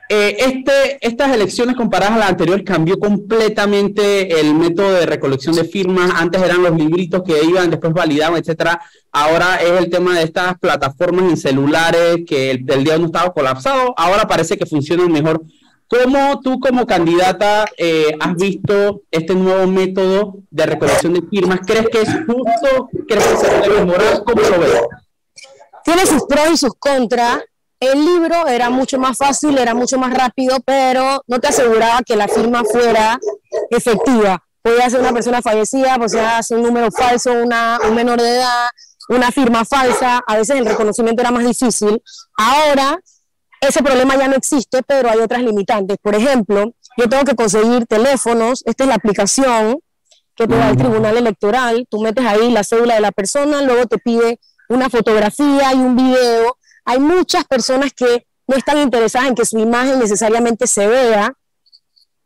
[0.08, 5.64] Eh, este, estas elecciones comparadas a las anteriores cambió completamente el método de recolección de
[5.64, 6.10] firmas.
[6.14, 8.80] Antes eran los libritos que iban, después validaban, etcétera.
[9.12, 13.32] Ahora es el tema de estas plataformas en celulares que el, el día no estaba
[13.32, 13.92] colapsado.
[13.96, 15.42] Ahora parece que funcionan mejor.
[15.88, 21.60] ¿Cómo tú como candidata eh, has visto este nuevo método de recolección de firmas?
[21.66, 22.90] ¿Crees que es justo?
[23.06, 24.22] ¿Crees que se debe mejorar?
[24.24, 24.82] ¿Cómo lo ves?
[25.88, 27.38] tiene sus pros y sus contras.
[27.80, 32.16] El libro era mucho más fácil, era mucho más rápido, pero no te aseguraba que
[32.16, 33.18] la firma fuera
[33.70, 34.42] efectiva.
[34.62, 38.68] Podía ser una persona fallecida, podía ser un número falso, una, un menor de edad,
[39.08, 40.22] una firma falsa.
[40.26, 42.02] A veces el reconocimiento era más difícil.
[42.36, 42.98] Ahora
[43.60, 45.96] ese problema ya no existe, pero hay otras limitantes.
[46.00, 48.62] Por ejemplo, yo tengo que conseguir teléfonos.
[48.66, 49.80] Esta es la aplicación
[50.34, 51.86] que te da el Tribunal Electoral.
[51.90, 54.38] Tú metes ahí la cédula de la persona, luego te pide
[54.68, 56.57] una fotografía y un video.
[56.88, 61.34] Hay muchas personas que no están interesadas en que su imagen necesariamente se vea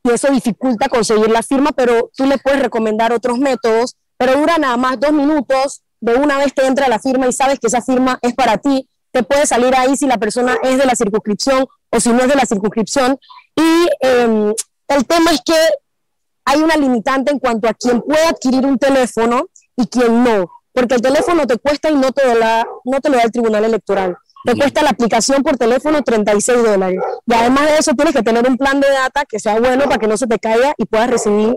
[0.04, 4.58] y eso dificulta conseguir la firma, pero tú le puedes recomendar otros métodos, pero dura
[4.58, 7.82] nada más dos minutos, de una vez te entra la firma y sabes que esa
[7.82, 11.66] firma es para ti, te puede salir ahí si la persona es de la circunscripción
[11.90, 13.18] o si no es de la circunscripción.
[13.56, 14.54] Y eh,
[14.86, 15.58] el tema es que
[16.44, 19.46] hay una limitante en cuanto a quién puede adquirir un teléfono
[19.76, 23.16] y quién no, porque el teléfono te cuesta y no te, da, no te lo
[23.16, 24.16] da el Tribunal Electoral.
[24.44, 27.00] Te cuesta la aplicación por teléfono 36 dólares.
[27.26, 29.98] Y además de eso, tienes que tener un plan de data que sea bueno para
[29.98, 31.54] que no se te caiga y puedas recibir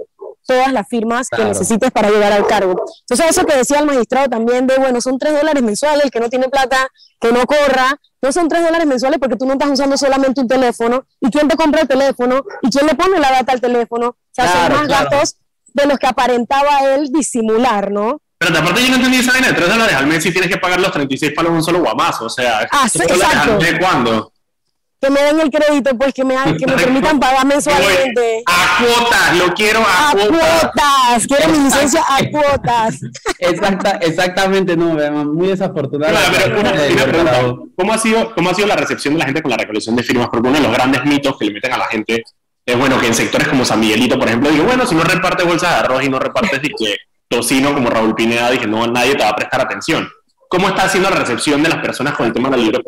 [0.48, 1.44] todas las firmas Claro.
[1.46, 2.76] que necesites para llegar al cargo.
[3.02, 6.20] Entonces, eso que decía el magistrado también de, bueno, son 3 dólares mensuales, el que
[6.20, 6.88] no tiene plata,
[7.20, 10.48] que no corra, no son 3 dólares mensuales porque tú no estás usando solamente un
[10.48, 11.06] teléfono.
[11.20, 12.44] ¿Y quién te compra el teléfono?
[12.62, 14.10] ¿Y quién le pone la data al teléfono?
[14.10, 15.10] O sea, Claro, son más claro.
[15.10, 15.38] gastos
[15.74, 18.22] de los que aparentaba él disimular, ¿no?
[18.38, 20.58] Pero aparte yo no entendí esa vaina de 3 dólares al mes si tienes que
[20.58, 22.26] pagar los 36 palos de un solo guamazo.
[22.26, 23.58] O sea, Ah, ¿esos sí, exacto.
[23.60, 24.32] mes cuándo?
[25.02, 28.42] Que me den el crédito, pues que me, que me permitan pagar mensualmente.
[28.48, 30.30] A cuotas, lo quiero a, A cuotas.
[30.72, 33.00] cuotas, quiero mi licencia a cuotas.
[33.40, 34.96] Exacta, exactamente, no,
[35.26, 36.12] muy desafortunada.
[36.14, 37.42] Claro, pero una, Eh, una pregunta,
[37.78, 40.04] ¿cómo ha, sido, ¿cómo ha sido la recepción de la gente con la recolección de
[40.04, 40.28] firmas?
[40.30, 42.24] Porque uno de los grandes mitos que le meten a la gente
[42.66, 45.46] es, bueno, que en sectores como San Miguelito, por ejemplo, digo, bueno, si no repartes
[45.46, 49.24] bolsas de arroz y no repartes dije, tocino como Raúl Pineda, dije, no, nadie te
[49.24, 50.08] va a prestar atención.
[50.48, 52.80] ¿Cómo está haciendo la recepción de las personas con el tema de la libre?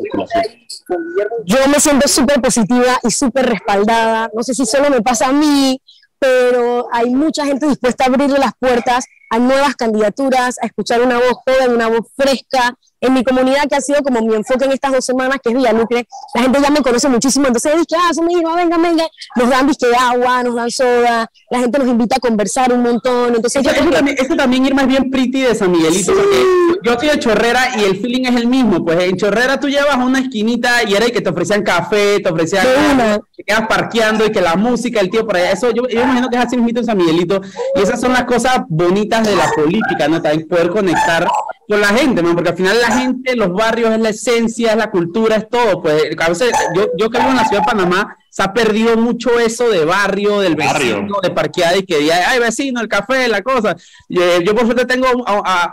[1.44, 4.30] Yo me siento súper positiva y súper respaldada.
[4.34, 5.80] No sé si solo me pasa a mí,
[6.18, 11.16] pero hay mucha gente dispuesta a abrirle las puertas a nuevas candidaturas, a escuchar una
[11.16, 12.74] voz joven, una voz fresca.
[13.00, 15.56] En mi comunidad, que ha sido como mi enfoque en estas dos semanas, que es
[15.56, 17.46] Villalucre, la gente ya me conoce muchísimo.
[17.46, 19.06] Entonces, dice, ah, son Irma, venga, venga.
[19.36, 23.34] Nos dan disque agua, nos dan soda, la gente nos invita a conversar un montón.
[23.34, 26.44] Entonces, yo Eso, eso también, eso también, Irma, es bien pretty de San Miguelito, porque
[26.82, 28.84] yo estoy de Chorrera y el feeling es el mismo.
[28.84, 32.20] Pues en Chorrera tú llevas a una esquinita y era el que te ofrecían café,
[32.20, 32.64] te ofrecían.
[32.64, 33.20] De una.
[33.36, 35.52] Te quedas parqueando y que la música, el tío por allá.
[35.52, 37.40] Eso yo, yo imagino que es así mismo en San Miguelito.
[37.74, 40.20] Y esas son las cosas bonitas de la política, ¿no?
[40.20, 41.26] También poder conectar
[41.68, 42.34] con la gente, ¿no?
[42.34, 45.82] Porque al final la gente, los barrios es la esencia, es la cultura, es todo.
[45.82, 48.96] Pues a veces yo, yo que vivo en la ciudad de Panamá se ha perdido
[48.96, 50.96] mucho eso de barrio, del Barrio.
[51.02, 53.74] vecino, de parqueada y que diga, ay vecino, el café, la cosa.
[54.08, 55.72] Y, eh, yo por suerte tengo a, a-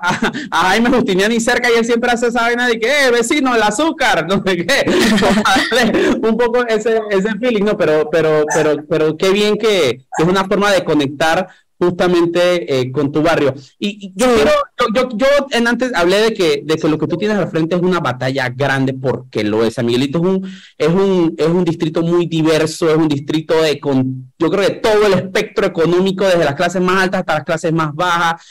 [0.51, 3.62] a- Jaime Justiniani cerca y él siempre hace esa vaina de que, eh, vecino, el
[3.62, 4.86] azúcar, no sé qué.
[6.23, 7.77] Un poco ese, ese feeling, ¿no?
[7.77, 12.91] Pero, pero, pero, pero qué bien que, que es una forma de conectar justamente eh,
[12.91, 13.53] con tu barrio.
[13.77, 16.97] Y, y yo quiero, yo, yo, yo en antes hablé de que, de que lo
[16.97, 19.75] que tú tienes al frente es una batalla grande porque lo es.
[19.75, 23.79] San Miguelito es un, es un, es un distrito muy diverso, es un distrito de,
[23.79, 27.43] con, yo creo que todo el espectro económico, desde las clases más altas hasta las
[27.43, 28.41] clases más bajas.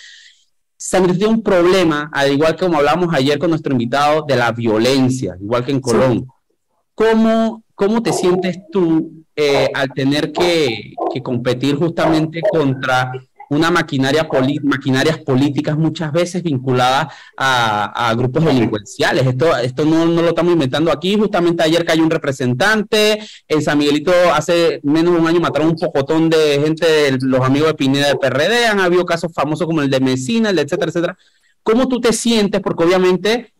[0.76, 4.37] San Miguelito tiene un problema, al igual que como hablamos ayer con nuestro invitado, de
[4.37, 6.26] la violencia, igual que en Colón.
[6.94, 13.12] ¿Cómo, cómo te sientes tú eh, al tener que, competir justamente contra
[13.48, 14.26] una maquinaria
[14.64, 17.06] maquinarias políticas muchas veces vinculadas
[17.37, 19.26] a, grupos delincuenciales.
[19.26, 21.16] Esto, esto no, no lo estamos inventando aquí.
[21.16, 23.20] Justamente ayer cayó un representante.
[23.46, 27.40] En San Miguelito hace menos de un año mataron un pocotón de gente, de los
[27.42, 28.66] amigos de Pineda de PRD.
[28.66, 31.18] Han habido casos famosos como el de Mesina, el de etcétera, etcétera.
[31.62, 32.60] ¿Cómo tú te sientes?
[32.60, 33.54] Porque obviamente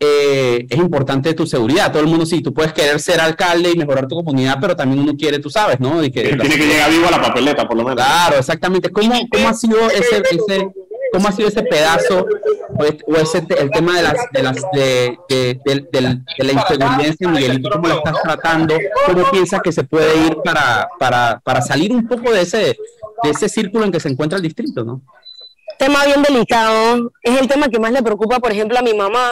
[0.00, 1.92] eh, es importante tu seguridad.
[1.92, 5.00] Todo el mundo, sí, tú puedes querer ser alcalde y mejorar tu comunidad, pero también
[5.02, 6.02] uno quiere, tú sabes, ¿no?
[6.02, 7.96] Y que, Tiene que llegar vivo a la papeleta, por lo menos.
[7.96, 8.90] Claro, exactamente.
[8.90, 10.68] ¿Cómo, cómo ha sido ese, ese,
[11.12, 12.26] cómo ha sido ese pedazo
[12.78, 15.60] o, es- o ese el tema de las de las de, de,
[15.92, 17.68] de la inseguridad en Miguelito?
[17.70, 18.74] ¿Cómo lo estás tratando?
[19.06, 22.76] ¿Cómo piensas que se puede ir para, para, para salir un poco de ese
[23.22, 25.02] de ese círculo en que se encuentra el distrito, no?
[25.78, 27.10] tema bien delicado.
[27.22, 29.28] Es el tema que más le preocupa, por ejemplo, a mi mamá,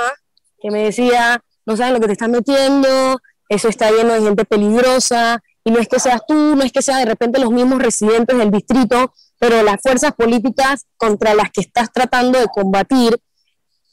[0.60, 4.44] que me decía, no sabes lo que te estás metiendo, eso está lleno de gente
[4.44, 7.80] peligrosa, y no es que seas tú, no es que sea de repente los mismos
[7.80, 13.18] residentes del distrito, pero las fuerzas políticas contra las que estás tratando de combatir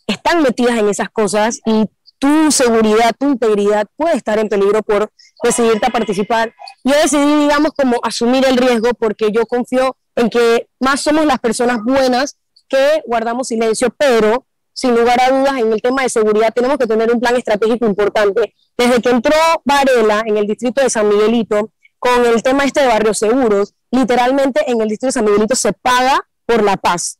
[0.07, 1.85] están metidas en esas cosas y
[2.17, 5.11] tu seguridad, tu integridad puede estar en peligro por
[5.43, 6.53] decidirte a participar.
[6.83, 11.39] Yo decidí, digamos, como asumir el riesgo porque yo confío en que más somos las
[11.39, 14.45] personas buenas que guardamos silencio, pero
[14.75, 17.87] sin lugar a dudas en el tema de seguridad tenemos que tener un plan estratégico
[17.87, 18.53] importante.
[18.77, 22.87] Desde que entró Varela en el distrito de San Miguelito, con el tema este de
[22.87, 27.17] barrios seguros, literalmente en el distrito de San Miguelito se paga por la paz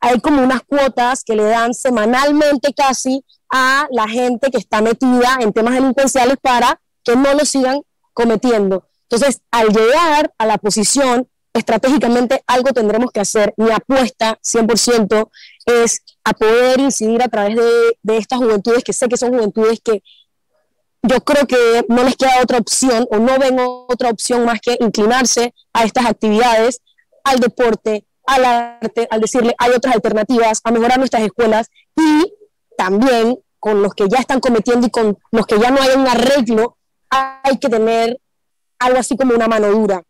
[0.00, 5.38] hay como unas cuotas que le dan semanalmente casi a la gente que está metida
[5.40, 7.80] en temas delincuenciales para que no lo sigan
[8.12, 8.88] cometiendo.
[9.08, 13.54] Entonces, al llegar a la posición, estratégicamente algo tendremos que hacer.
[13.56, 15.28] Mi apuesta 100%
[15.66, 20.02] es a poder incidir a través de, estas juventudes, que sé que son juventudes que
[21.02, 24.76] yo creo que no les queda otra opción o no ven otra opción más que
[24.80, 26.82] inclinarse a estas actividades,
[27.22, 32.32] al deporte, al arte, al decirle hay otras alternativas, a mejorar nuestras escuelas y
[32.76, 36.06] también con los que ya están cometiendo y con los que ya no hay un
[36.06, 36.76] arreglo,
[37.10, 38.20] hay que tener
[38.78, 40.02] algo así como una mano dura.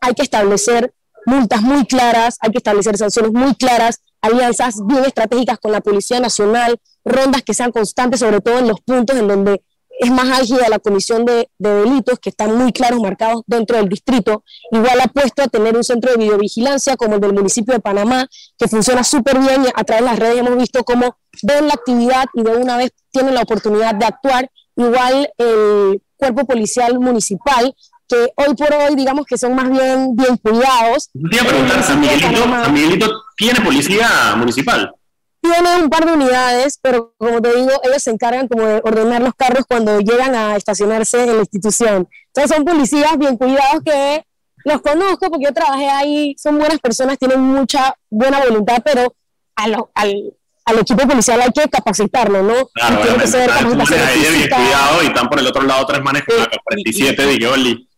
[0.00, 0.92] Hay que establecer
[1.26, 6.20] multas muy claras, hay que establecer sanciones muy claras, alianzas bien estratégicas con la Policía
[6.20, 9.62] Nacional, rondas que sean constantes, sobre todo en los puntos en donde
[10.00, 13.88] es más álgida la comisión de, de delitos que están muy claros marcados dentro del
[13.88, 14.44] distrito.
[14.70, 18.26] Igual apuesto a tener un centro de videovigilancia como el del municipio de Panamá,
[18.58, 22.24] que funciona súper bien a través de las redes hemos visto cómo ven la actividad
[22.32, 24.50] y de una vez tienen la oportunidad de actuar.
[24.74, 27.74] Igual el cuerpo policial municipal,
[28.10, 31.08] que hoy por hoy digamos que son más bien bien cuidados.
[31.12, 34.92] Te iba a preguntar, San Miguelito, Panamá San Miguelito tiene policía municipal.
[35.40, 39.22] tiene un par de unidades, pero como te digo, ellos se encargan como de ordenar
[39.22, 42.08] los carros cuando llegan a estacionarse en la institución.
[42.26, 44.24] Entonces son policías bien cuidados que
[44.64, 49.14] los conozco porque yo trabajé ahí, son buenas personas, tienen mucha buena voluntad, pero
[49.56, 50.34] a lo- al,
[50.66, 52.66] al equipo policial hay que capacitarlo, ¿no?
[52.74, 55.62] Claro, Y tiene que ser Están capacitación ahí bien cuidado y están por el otro
[55.62, 57.88] lado tres manes con la 47 de Yoli.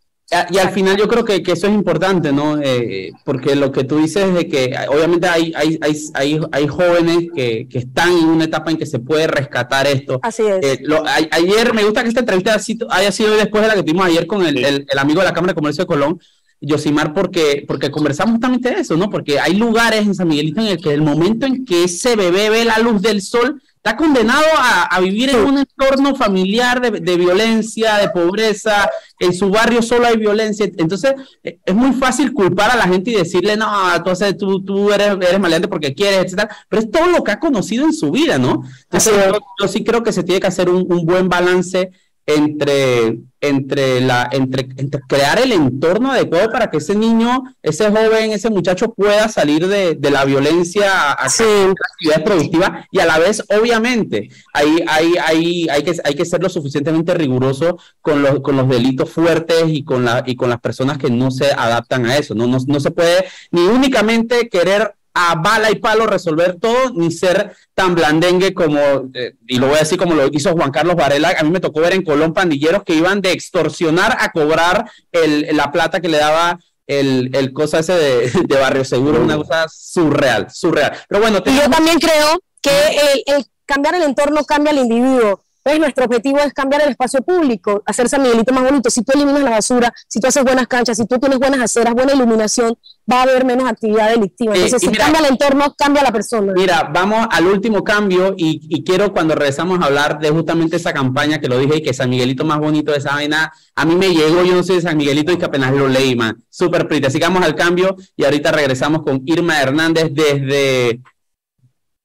[0.50, 2.58] Y al final yo creo que, que eso es importante, ¿no?
[2.62, 6.66] Eh, porque lo que tú dices es de que obviamente hay, hay, hay, hay, hay
[6.68, 10.20] jóvenes que, que están en una etapa en que se puede rescatar esto.
[10.22, 10.58] Así es.
[10.64, 13.68] Eh, lo- a- ayer me gusta que esta entrevista haya sido, haya sido después de
[13.68, 14.64] la que tuvimos ayer con el, Sí.
[14.64, 16.18] el- el amigo de la Cámara de Comercio de Colón,
[16.64, 19.10] Yosimar, porque, porque conversamos justamente de eso, ¿no?
[19.10, 22.50] Porque hay lugares en San Miguelito en el que el momento en que ese bebé
[22.50, 27.00] ve la luz del sol, está condenado a, a vivir en un entorno familiar de,
[27.00, 30.66] de violencia, de pobreza, en su barrio solo hay violencia.
[30.76, 33.66] Entonces, eh, es muy fácil culpar a la gente y decirle, no,
[34.04, 36.56] tú, haces- tú, tú eres, eres maleante porque quieres, etcétera.
[36.68, 38.62] Pero es todo lo que ha conocido en su vida, ¿no?
[38.84, 41.90] Entonces, yo, yo sí creo que se tiene que hacer un, un buen balance
[42.26, 48.30] entre, entre, la, entre, entre crear el entorno adecuado para que ese niño, ese joven,
[48.32, 51.42] ese muchacho pueda salir de, de la violencia a, Sí.
[51.44, 56.24] la actividad productiva y a la vez, obviamente, hay, hay, hay, hay, que, hay que
[56.24, 60.48] ser lo suficientemente riguroso con los, con los delitos fuertes y con, la, y con
[60.50, 62.34] las personas que no se adaptan a eso.
[62.34, 67.10] No, no, no se puede ni únicamente querer a bala y palo resolver todo, ni
[67.10, 68.80] ser tan blandengue como,
[69.14, 71.60] eh, y lo voy a decir como lo hizo Juan Carlos Varela, a mí me
[71.60, 76.08] tocó ver en Colón pandilleros que iban de extorsionar a cobrar el, la plata que
[76.08, 80.92] le daba el, el cosa ese de, de Barrio Seguro, una cosa surreal, surreal.
[81.08, 85.42] Pero bueno, Y yo también creo que el, el cambiar el entorno cambia al individuo.
[85.64, 88.90] Entonces, nuestro objetivo es cambiar el espacio público, hacer San Miguelito más bonito.
[88.90, 91.94] Si tú eliminas la basura, si tú haces buenas canchas, si tú tienes buenas aceras,
[91.94, 92.76] buena iluminación,
[93.10, 94.54] va a haber menos actividad delictiva.
[94.54, 96.52] Entonces, si mira- cambia el entorno, cambia la persona.
[96.56, 100.92] Mira, vamos al último cambio y, y quiero cuando regresamos a hablar de justamente esa
[100.92, 103.94] campaña que lo dije y que San Miguelito más bonito de esa vaina, a mí
[103.94, 106.42] me llegó, yo no soy de San Miguelito y que apenas lo leí, man.
[106.50, 111.00] Súper que vamos al cambio y ahorita regresamos con Irma Hernández desde...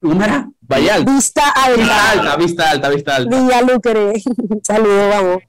[0.00, 0.48] ¿Cómo era?
[0.60, 1.12] Vallalta.
[1.12, 2.10] Vista Vista alta.
[2.10, 3.36] alta, vista alta, vista alta.
[3.36, 4.12] Villa Lucre.
[4.62, 5.42] Saludos, vamos.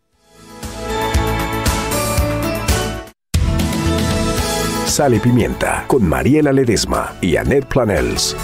[4.87, 8.35] Sal y Pimienta con Mariela Ledesma y Annette Planels.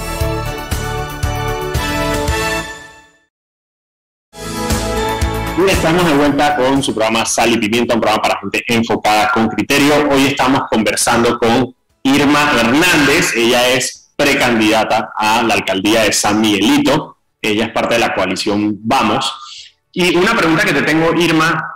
[5.57, 9.31] Y estamos de vuelta con su programa Sal y Pimienta, un programa para gente enfocada
[9.33, 10.07] con criterio.
[10.11, 13.33] Hoy estamos conversando con Irma Hernández.
[13.35, 17.17] Ella es precandidata a la alcaldía de San Miguelito.
[17.41, 19.31] Ella es parte de la coalición Vamos.
[19.91, 21.75] Y una pregunta que te tengo, Irma,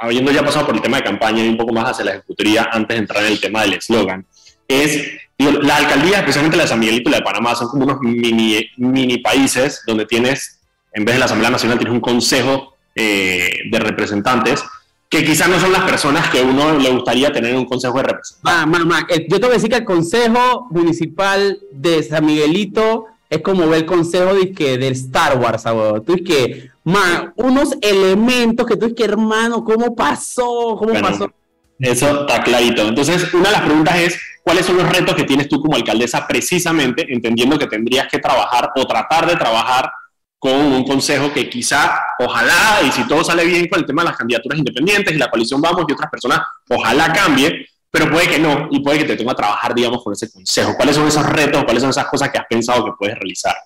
[0.00, 2.68] habiendo ya pasado por el tema de campaña y un poco más hacia la ejecutoría
[2.70, 4.24] antes de entrar en el tema del eslogan,
[4.68, 5.04] es,
[5.38, 8.70] la alcaldía, especialmente la de San Miguelito y la de Panamá, son como unos mini,
[8.76, 10.60] mini países donde tienes,
[10.92, 14.64] en vez de la Asamblea Nacional, tienes un consejo eh, de representantes
[15.08, 18.02] que quizás no son las personas que uno le gustaría tener en un consejo de
[18.04, 18.42] representantes.
[18.42, 22.26] Ma, ma, ma, el- yo te voy a decir que el Consejo Municipal de San
[22.26, 26.02] Miguelito es como ver el consejo de que del Star Wars, abuelo.
[26.02, 30.76] Tú es que, ma, unos elementos que tú es que, hermano, ¿cómo pasó?
[30.78, 31.30] ¿Cómo Bueno, pasó?
[31.78, 32.82] Eso está clarito.
[32.88, 36.26] Entonces, una de las preguntas es, ¿cuáles son los retos que tienes tú como alcaldesa
[36.26, 39.90] precisamente, entendiendo que tendrías que trabajar o tratar de trabajar
[40.38, 44.10] con un consejo que quizá, ojalá, y si todo sale bien con el tema de
[44.10, 48.38] las candidaturas independientes y la coalición Vamos y otras personas, ojalá cambie, pero puede que
[48.38, 50.74] no, y puede que te tenga que trabajar, digamos, con ese consejo.
[50.76, 53.56] ¿Cuáles son esos retos, cuáles son esas cosas que has pensado que puedes realizar?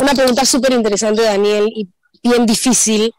[0.00, 1.88] Una pregunta súper interesante, Daniel, y
[2.22, 3.12] bien difícil,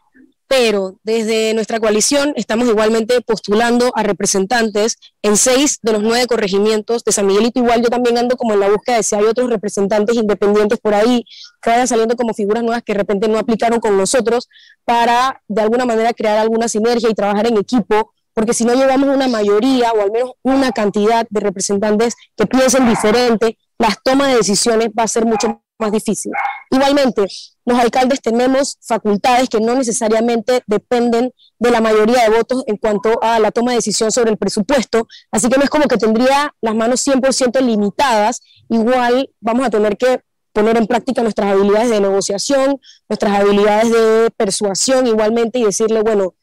[0.48, 7.02] pero desde nuestra coalición estamos igualmente postulando a representantes en seis de los nueve corregimientos
[7.04, 7.60] de San Miguelito.
[7.60, 10.94] Igual yo también ando como en la búsqueda de si hay otros representantes independientes por
[10.94, 11.24] ahí
[11.60, 14.48] que vayan saliendo como figuras nuevas que de repente no aplicaron con nosotros
[14.84, 19.08] para de alguna manera crear alguna sinergia y trabajar en equipo porque si no llevamos
[19.08, 24.36] una mayoría o al menos una cantidad de representantes que piensen diferente, las tomas de
[24.36, 26.32] decisiones va a ser mucho más difícil.
[26.70, 27.26] Igualmente,
[27.64, 33.22] los alcaldes tenemos facultades que no necesariamente dependen de la mayoría de votos en cuanto
[33.22, 36.54] a la toma de decisión sobre el presupuesto, así que no es como que tendría
[36.60, 40.20] las manos 100% limitadas, igual vamos a tener que
[40.52, 46.34] poner en práctica nuestras habilidades de negociación, nuestras habilidades de persuasión igualmente y decirle, bueno,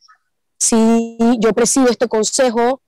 [0.60, 2.82] si yo presido este consejo,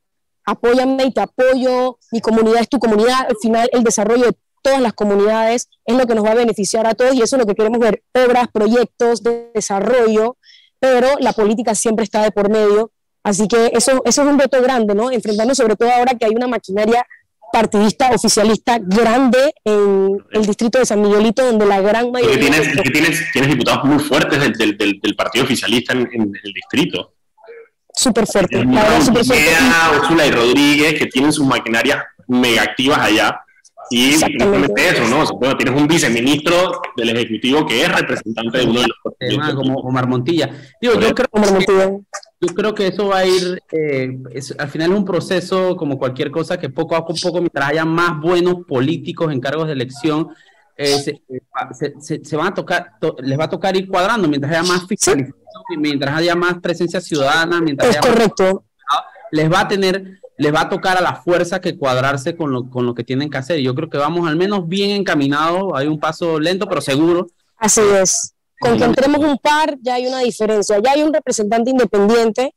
[0.46, 4.82] apóyame y te apoyo, mi comunidad es tu comunidad, al final el desarrollo de todas
[4.82, 7.46] las comunidades es lo que nos va a beneficiar a todos y eso es lo
[7.46, 10.38] que queremos ver, obras, proyectos de desarrollo,
[10.80, 12.92] pero la política siempre está de por medio,
[13.24, 15.12] así que eso, eso es un reto grande, ¿no?
[15.12, 17.06] Enfrentarnos sobre todo ahora que hay una maquinaria
[17.54, 22.50] partidista oficialista grande en el distrito de San Miguelito, donde la gran Porque mayoría...
[22.50, 26.22] tienes, que tienes, tienes diputados muy fuertes del, del, del, del partido oficialista en, en
[26.44, 27.14] el distrito.
[27.94, 29.46] Súper fuerte, Tienes la verdad, súper fuerte.
[29.46, 33.40] Urquía, Úrsula y Rodríguez, que tienen sus maquinarias mega activas allá.
[33.92, 34.28] Y eso,
[35.10, 35.22] ¿no?
[35.22, 38.98] O sea, bueno, tienes un viceministro del Ejecutivo que es representante de uno de los
[39.06, 39.12] ma,
[39.46, 39.56] partidos.
[39.56, 40.50] como Omar Montilla.
[40.82, 41.90] Digo, yo creo Montilla.
[42.42, 45.98] Yo creo que eso va a ir, eh, es- al final es un proceso como
[45.98, 50.28] cualquier cosa que poco a poco, mientras haya más buenos políticos en cargos de elección,
[50.78, 51.40] eh, se, eh,
[51.72, 54.64] se- se- se van a tocar, to- les va a tocar ir cuadrando mientras haya
[54.64, 55.34] más fiscalización,
[55.78, 58.64] mientras haya más presencia ciudadana, mientras Es haya más- correcto.
[59.32, 62.70] les va a tener, les va a tocar a la fuerza que cuadrarse con lo,
[62.70, 63.60] con lo que tienen que hacer.
[63.60, 67.28] Yo creo que vamos al menos bien encaminados, hay un paso lento pero seguro.
[67.58, 68.34] Así es.
[68.60, 70.80] Con que entremos un par ya hay una diferencia.
[70.84, 72.54] Ya hay un representante independiente.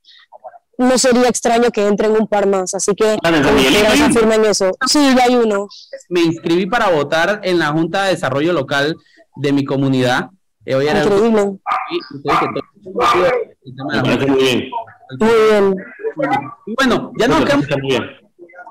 [0.76, 2.74] No sería extraño que entren un par más.
[2.74, 4.70] Así que en eso.
[4.86, 5.66] Sí, ya hay uno.
[6.08, 8.96] me inscribí para votar en la Junta de Desarrollo Local
[9.36, 10.30] de mi comunidad.
[10.64, 11.40] Eh, hoy era Increíble.
[11.42, 11.60] el
[15.18, 15.74] muy bien.
[16.76, 17.60] Bueno, ya no, nos queda,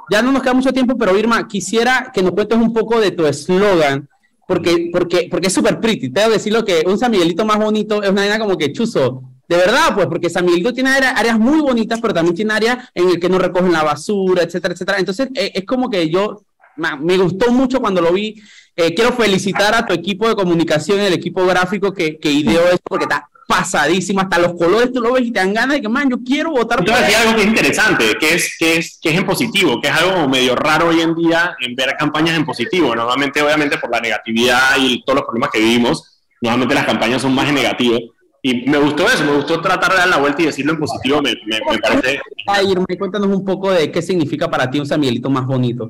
[0.09, 3.11] ya no nos queda mucho tiempo, pero Irma, quisiera que nos cuentes un poco de
[3.11, 4.07] tu eslogan,
[4.47, 6.09] porque, porque, porque es súper pretty.
[6.09, 8.57] Te voy a decir lo que un San Miguelito más bonito es una vaina como
[8.57, 9.23] que chuzo.
[9.47, 12.89] De verdad, pues, porque San Miguelito tiene área- áreas muy bonitas, pero también tiene áreas
[12.93, 14.99] en el que no recogen la basura, etcétera, etcétera.
[14.99, 16.41] Entonces, eh, es como que yo,
[16.75, 18.41] me gustó mucho cuando lo vi.
[18.75, 22.83] Eh, quiero felicitar a tu equipo de comunicación, el equipo gráfico que, que ideó esto,
[22.83, 25.87] porque está pasadísimo, hasta los colores tú lo ves y te dan ganas de que,
[25.87, 28.77] man, yo quiero votar Te voy a decir algo que es interesante, que es, que,
[28.77, 31.95] es, que es en positivo, que es algo medio raro hoy en día en ver
[31.97, 32.93] campañas en positivo.
[32.93, 37.33] Normalmente, obviamente, por la negatividad y todos los problemas que vivimos, normalmente las campañas son
[37.33, 37.97] más en negativo.
[38.43, 41.21] Y me gustó eso, me gustó tratar de dar la vuelta y decirlo en positivo,
[41.21, 42.19] me, me, me parece...
[42.45, 45.89] Ay, cuéntanos un poco de qué significa para ti un San Miguelito más bonito.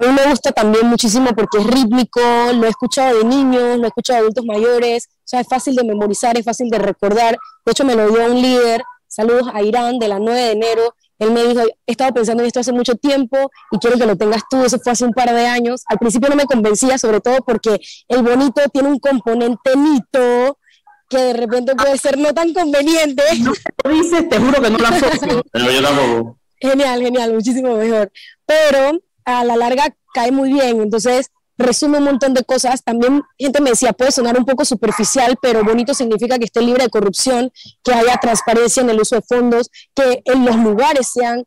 [0.00, 2.20] A mí me gusta también muchísimo porque es rítmico,
[2.54, 5.74] lo he escuchado de niños, lo he escuchado de adultos mayores, o sea, es fácil
[5.74, 7.36] de memorizar, es fácil de recordar.
[7.64, 10.94] De hecho, me lo dio un líder, saludos a Irán, de la 9 de enero.
[11.18, 14.14] Él me dijo, he estado pensando en esto hace mucho tiempo y quiero que lo
[14.14, 15.82] tengas tú, eso fue hace un par de años.
[15.88, 20.58] Al principio no me convencía, sobre todo porque el bonito tiene un componente mito
[21.08, 23.24] que de repente puede ser no tan conveniente.
[23.84, 25.42] Lo dices, te juro que no lo asocio.
[25.50, 26.38] Pero yo tampoco.
[26.60, 28.12] Genial, genial, muchísimo mejor.
[28.44, 32.82] Pero a la larga cae muy bien, entonces resume un montón de cosas.
[32.82, 36.84] También gente me decía, puede sonar un poco superficial, pero bonito significa que esté libre
[36.84, 37.50] de corrupción,
[37.82, 41.44] que haya transparencia en el uso de fondos, que en los lugares sean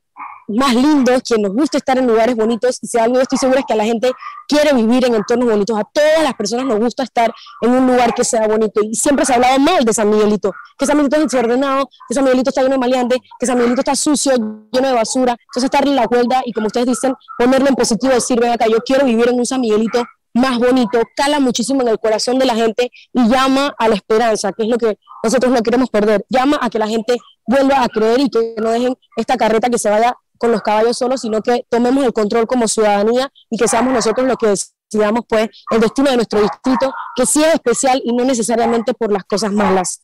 [0.47, 2.79] más lindos, que nos guste estar en lugares bonitos.
[2.81, 4.11] Y si algo estoy segura es que la gente
[4.47, 5.77] quiere vivir en entornos bonitos.
[5.77, 8.81] A todas las personas nos gusta estar en un lugar que sea bonito.
[8.83, 12.13] Y siempre se ha hablado mal de San Miguelito, que San Miguelito es desordenado, que
[12.13, 14.33] San Miguelito está lleno de maleantes, que San Miguelito está sucio,
[14.71, 15.35] lleno de basura.
[15.47, 18.79] Entonces darle la vuelta y como ustedes dicen, ponerlo en positivo, decir, ven acá, yo
[18.85, 22.55] quiero vivir en un San Miguelito más bonito, cala muchísimo en el corazón de la
[22.55, 26.25] gente y llama a la esperanza, que es lo que nosotros no queremos perder.
[26.29, 29.77] Llama a que la gente vuelva a creer y que no dejen esta carreta que
[29.77, 33.67] se vaya con los caballos solos, sino que tomemos el control como ciudadanía y que
[33.67, 38.01] seamos nosotros los que decidamos pues el destino de nuestro distrito, que sí es especial
[38.03, 40.01] y no necesariamente por las cosas malas.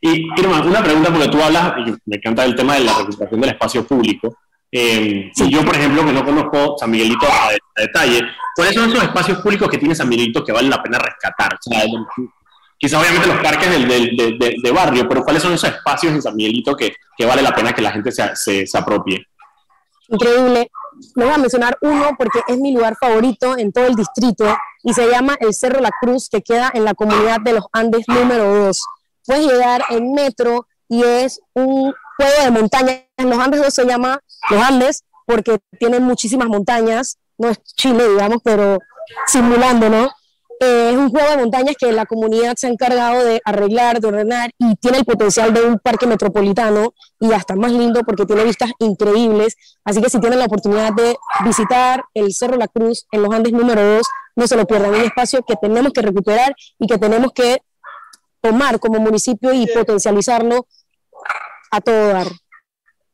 [0.00, 3.40] Y Irma, una pregunta porque tú hablas, y me encanta el tema de la recuperación
[3.40, 4.36] del espacio público.
[4.70, 8.20] Eh, y yo, por ejemplo, que no conozco San Miguelito a, a detalle,
[8.54, 11.54] ¿cuáles son esos espacios públicos que tiene San Miguelito que vale la pena rescatar?
[11.54, 11.82] O sea,
[12.78, 16.12] quizá obviamente los parques del, del- de, de- de barrio, pero ¿cuáles son esos espacios
[16.12, 19.24] en San Miguelito que, que vale la pena que la gente se, se, se apropie?
[20.08, 20.70] Increíble.
[21.14, 24.44] Les voy a mencionar uno porque es mi lugar favorito en todo el distrito
[24.82, 28.04] y se llama el Cerro La Cruz, que queda en la comunidad de los Andes
[28.08, 28.80] número 2.
[29.26, 33.02] Puedes llegar en metro y es un juego de montañas.
[33.16, 37.18] Los Andes 2 se llama los Andes porque tienen muchísimas montañas.
[37.36, 38.78] No es Chile, digamos, pero
[39.26, 40.10] simulando, ¿no?
[40.60, 44.08] Eh, es un juego de montañas que la comunidad se ha encargado de arreglar, de
[44.08, 48.42] ordenar y tiene el potencial de un parque metropolitano y hasta más lindo porque tiene
[48.42, 49.56] vistas increíbles.
[49.84, 53.52] Así que si tienen la oportunidad de visitar el Cerro La Cruz en los Andes
[53.52, 54.94] número 2, no se lo pierdan.
[54.94, 57.58] Un espacio que tenemos que recuperar y que tenemos que
[58.40, 60.66] tomar como municipio y potencializarlo
[61.70, 62.26] a todo dar.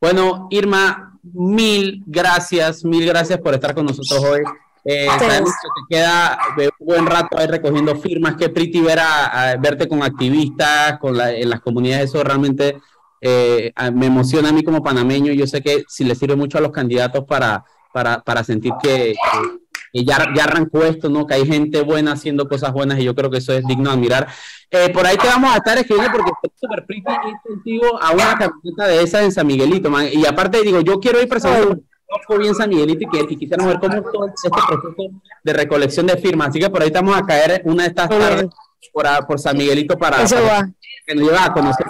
[0.01, 4.41] Bueno, Irma, mil gracias, mil gracias por estar con nosotros hoy.
[4.87, 6.37] Eh, sabemos que te queda
[6.79, 8.35] un buen rato ahí recogiendo firmas.
[8.35, 12.09] Qué pretty ver a, a verte con activistas, con la- en las comunidades.
[12.11, 12.77] Eso realmente
[13.21, 15.33] eh, me emociona a mí como panameño.
[15.33, 19.13] Yo sé que si le sirve mucho a los candidatos para, para, para sentir que,
[19.13, 19.57] que-
[19.91, 21.25] que ya, ya arrancó esto, ¿no?
[21.25, 23.95] Que hay gente buena haciendo cosas buenas y yo creo que eso es digno de
[23.95, 24.27] admirar.
[24.69, 28.11] Eh, por ahí te vamos a estar escribiendo porque estoy súper pretty ir contigo a
[28.11, 30.05] una camioneta de esas en San Miguelito, man.
[30.11, 31.85] Y aparte digo, yo quiero ir personalmente
[32.15, 34.95] conozco bien San Miguelito y, que, y quisiéramos ver cómo es todo este proceso
[35.43, 36.49] de recolección de firmas.
[36.49, 38.45] Así que por ahí estamos a caer una de estas tardes
[38.93, 40.69] por, a- por San Miguelito para, Eso para va.
[41.05, 41.85] que nos lleve a conocer.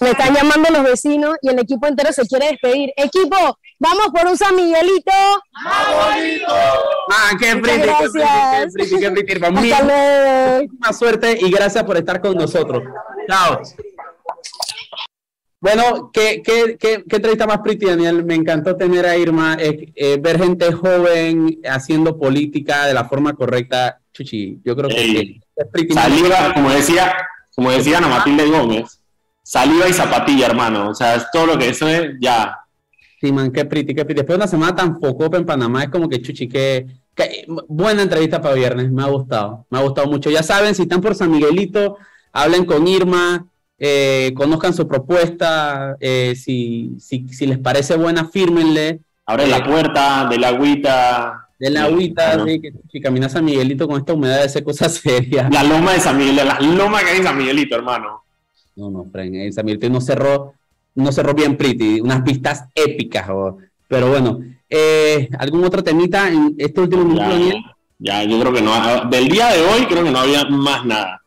[0.00, 2.92] Me están llamando los vecinos y el equipo entero se quiere despedir.
[2.96, 3.36] Equipo,
[3.78, 5.12] vamos por un San Miguelito.
[5.66, 8.72] Ah, qué pretty, qué pretty, qué gracias.
[8.72, 10.62] pretty, qué pretty, Hasta luego.
[10.62, 12.82] Muchísima suerte y gracias por estar con nosotros.
[13.28, 13.60] Chao.
[15.64, 18.22] Bueno, ¿qué, qué, qué, qué entrevista más pretty, Daniel?
[18.22, 23.32] Me encantó tener a Irma, eh, eh, ver gente joven haciendo política de la forma
[23.32, 23.98] correcta.
[24.12, 25.94] Chuchi, yo creo que es pretty.
[25.94, 27.16] Saliva, como decía,
[27.56, 29.00] como decía Ana Matilde Gómez,
[29.42, 30.90] saliva y zapatilla, hermano.
[30.90, 32.58] O sea, es todo lo que eso es ya.
[33.18, 34.18] Sí, man, qué pretty, qué pretty.
[34.18, 36.86] Después de una semana tan focopa en Panamá, es como que chuchi, que-
[37.68, 40.28] buena entrevista para viernes, me ha gustado, me ha gustado mucho.
[40.28, 41.96] Ya saben, si están por San Miguelito,
[42.34, 43.46] hablen con Irma,
[43.78, 49.00] eh, conozcan su propuesta, eh, si, si, si les parece buena, fírmenle.
[49.26, 51.48] Abre la puerta de la agüita.
[51.58, 55.48] De la agüita, que si caminas a Miguelito con esta humedad de ser cosa seria.
[55.50, 58.22] La loma de San Miguel, la loma que hay en San Miguelito, hermano.
[58.76, 60.54] No, no, Fren, eh, San Miguelito no cerró,
[60.94, 63.26] no cerró bien pretty, unas pistas épicas.
[63.88, 67.22] pero bueno, eh, ¿algún otro temita en este último minuto?
[67.22, 67.56] Ya, Daniel?
[67.98, 69.04] ya, yo creo que no.
[69.08, 71.23] Del día de hoy creo que no había más nada.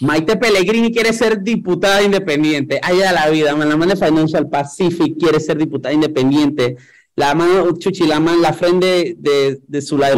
[0.00, 2.80] Maite Pellegrini quiere ser diputada independiente.
[2.82, 3.68] Allá la vida, man.
[3.68, 6.76] la mano de Financial Pacific quiere ser diputada independiente.
[7.16, 10.14] La mano, Chuchi, la mano, la frente de, de Zulay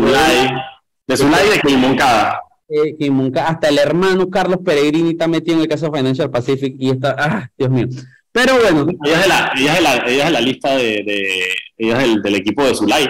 [1.06, 2.40] de Zulay y de Quilmoncada.
[2.68, 2.94] eh,
[3.40, 7.16] hasta el hermano Carlos Pellegrini está metido en el caso de Financial Pacific y está,
[7.18, 7.86] ah, Dios mío.
[8.30, 10.76] Pero bueno, Ella es de la, ella es de la, ella es de la lista
[10.76, 11.44] de, de
[11.78, 13.08] ella es del, del equipo de Zulay.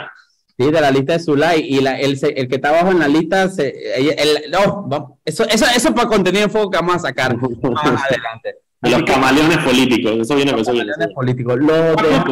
[0.58, 3.08] Sí, de la lista de Zulay y la, el, el que está abajo en la
[3.08, 6.96] lista, se, ella- el- no, eso, eso, eso es para contenido en fuego que vamos
[6.96, 7.50] a sacar más
[8.10, 8.56] adelante.
[8.80, 10.12] De los camaleones políticos.
[10.20, 10.64] Eso viene, viene.
[10.64, 11.56] Camaleones políticos.
[11.60, 12.22] Lo de-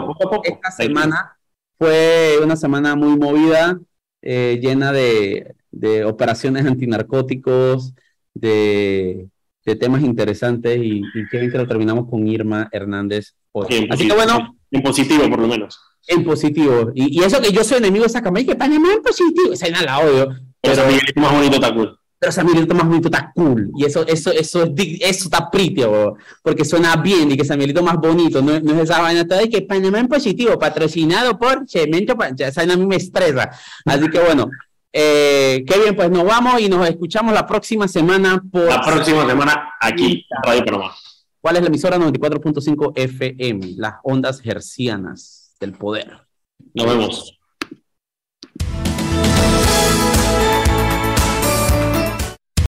[0.45, 1.37] esta semana
[1.79, 3.79] fue una semana muy movida,
[4.23, 7.95] eh, llena de, de operaciones antinarcóticos,
[8.35, 9.29] de,
[9.65, 13.89] de temas interesantes y, y qué bien que lo terminamos con Irma Hernández hoy.
[13.91, 15.79] Así que bueno, En positivo, por lo menos.
[16.07, 16.91] En positivo.
[16.95, 19.67] Y, y eso que yo soy enemigo de esa campaña, que Panamá en positivo, esa
[19.67, 20.29] vaina la odio.
[20.61, 21.97] Pero, Pero, Miguelito más bonito está cool.
[22.19, 23.71] pero San Miguelito más bonito está cool.
[23.79, 24.71] Y eso, eso, eso, es
[25.01, 28.43] eso está pretty, bo, porque suena bien y que San Miguelito más bonito.
[28.43, 32.17] No, es- no es esa vaina toda de que Panamá en positivo, patrocinado por Cemento.
[32.17, 33.51] Pa- ya, Esa vaina a mí me estresa.
[33.87, 34.51] Así que bueno,
[34.93, 38.65] eh, qué bien, pues nos vamos y nos escuchamos la próxima semana por.
[38.67, 40.95] La próxima semana aquí, Radio Panamá.
[41.41, 43.77] ¿Cuál es la emisora 94.5 FM?
[43.79, 46.27] Las ondas hercianas del poder.
[46.75, 47.41] Nos vemos.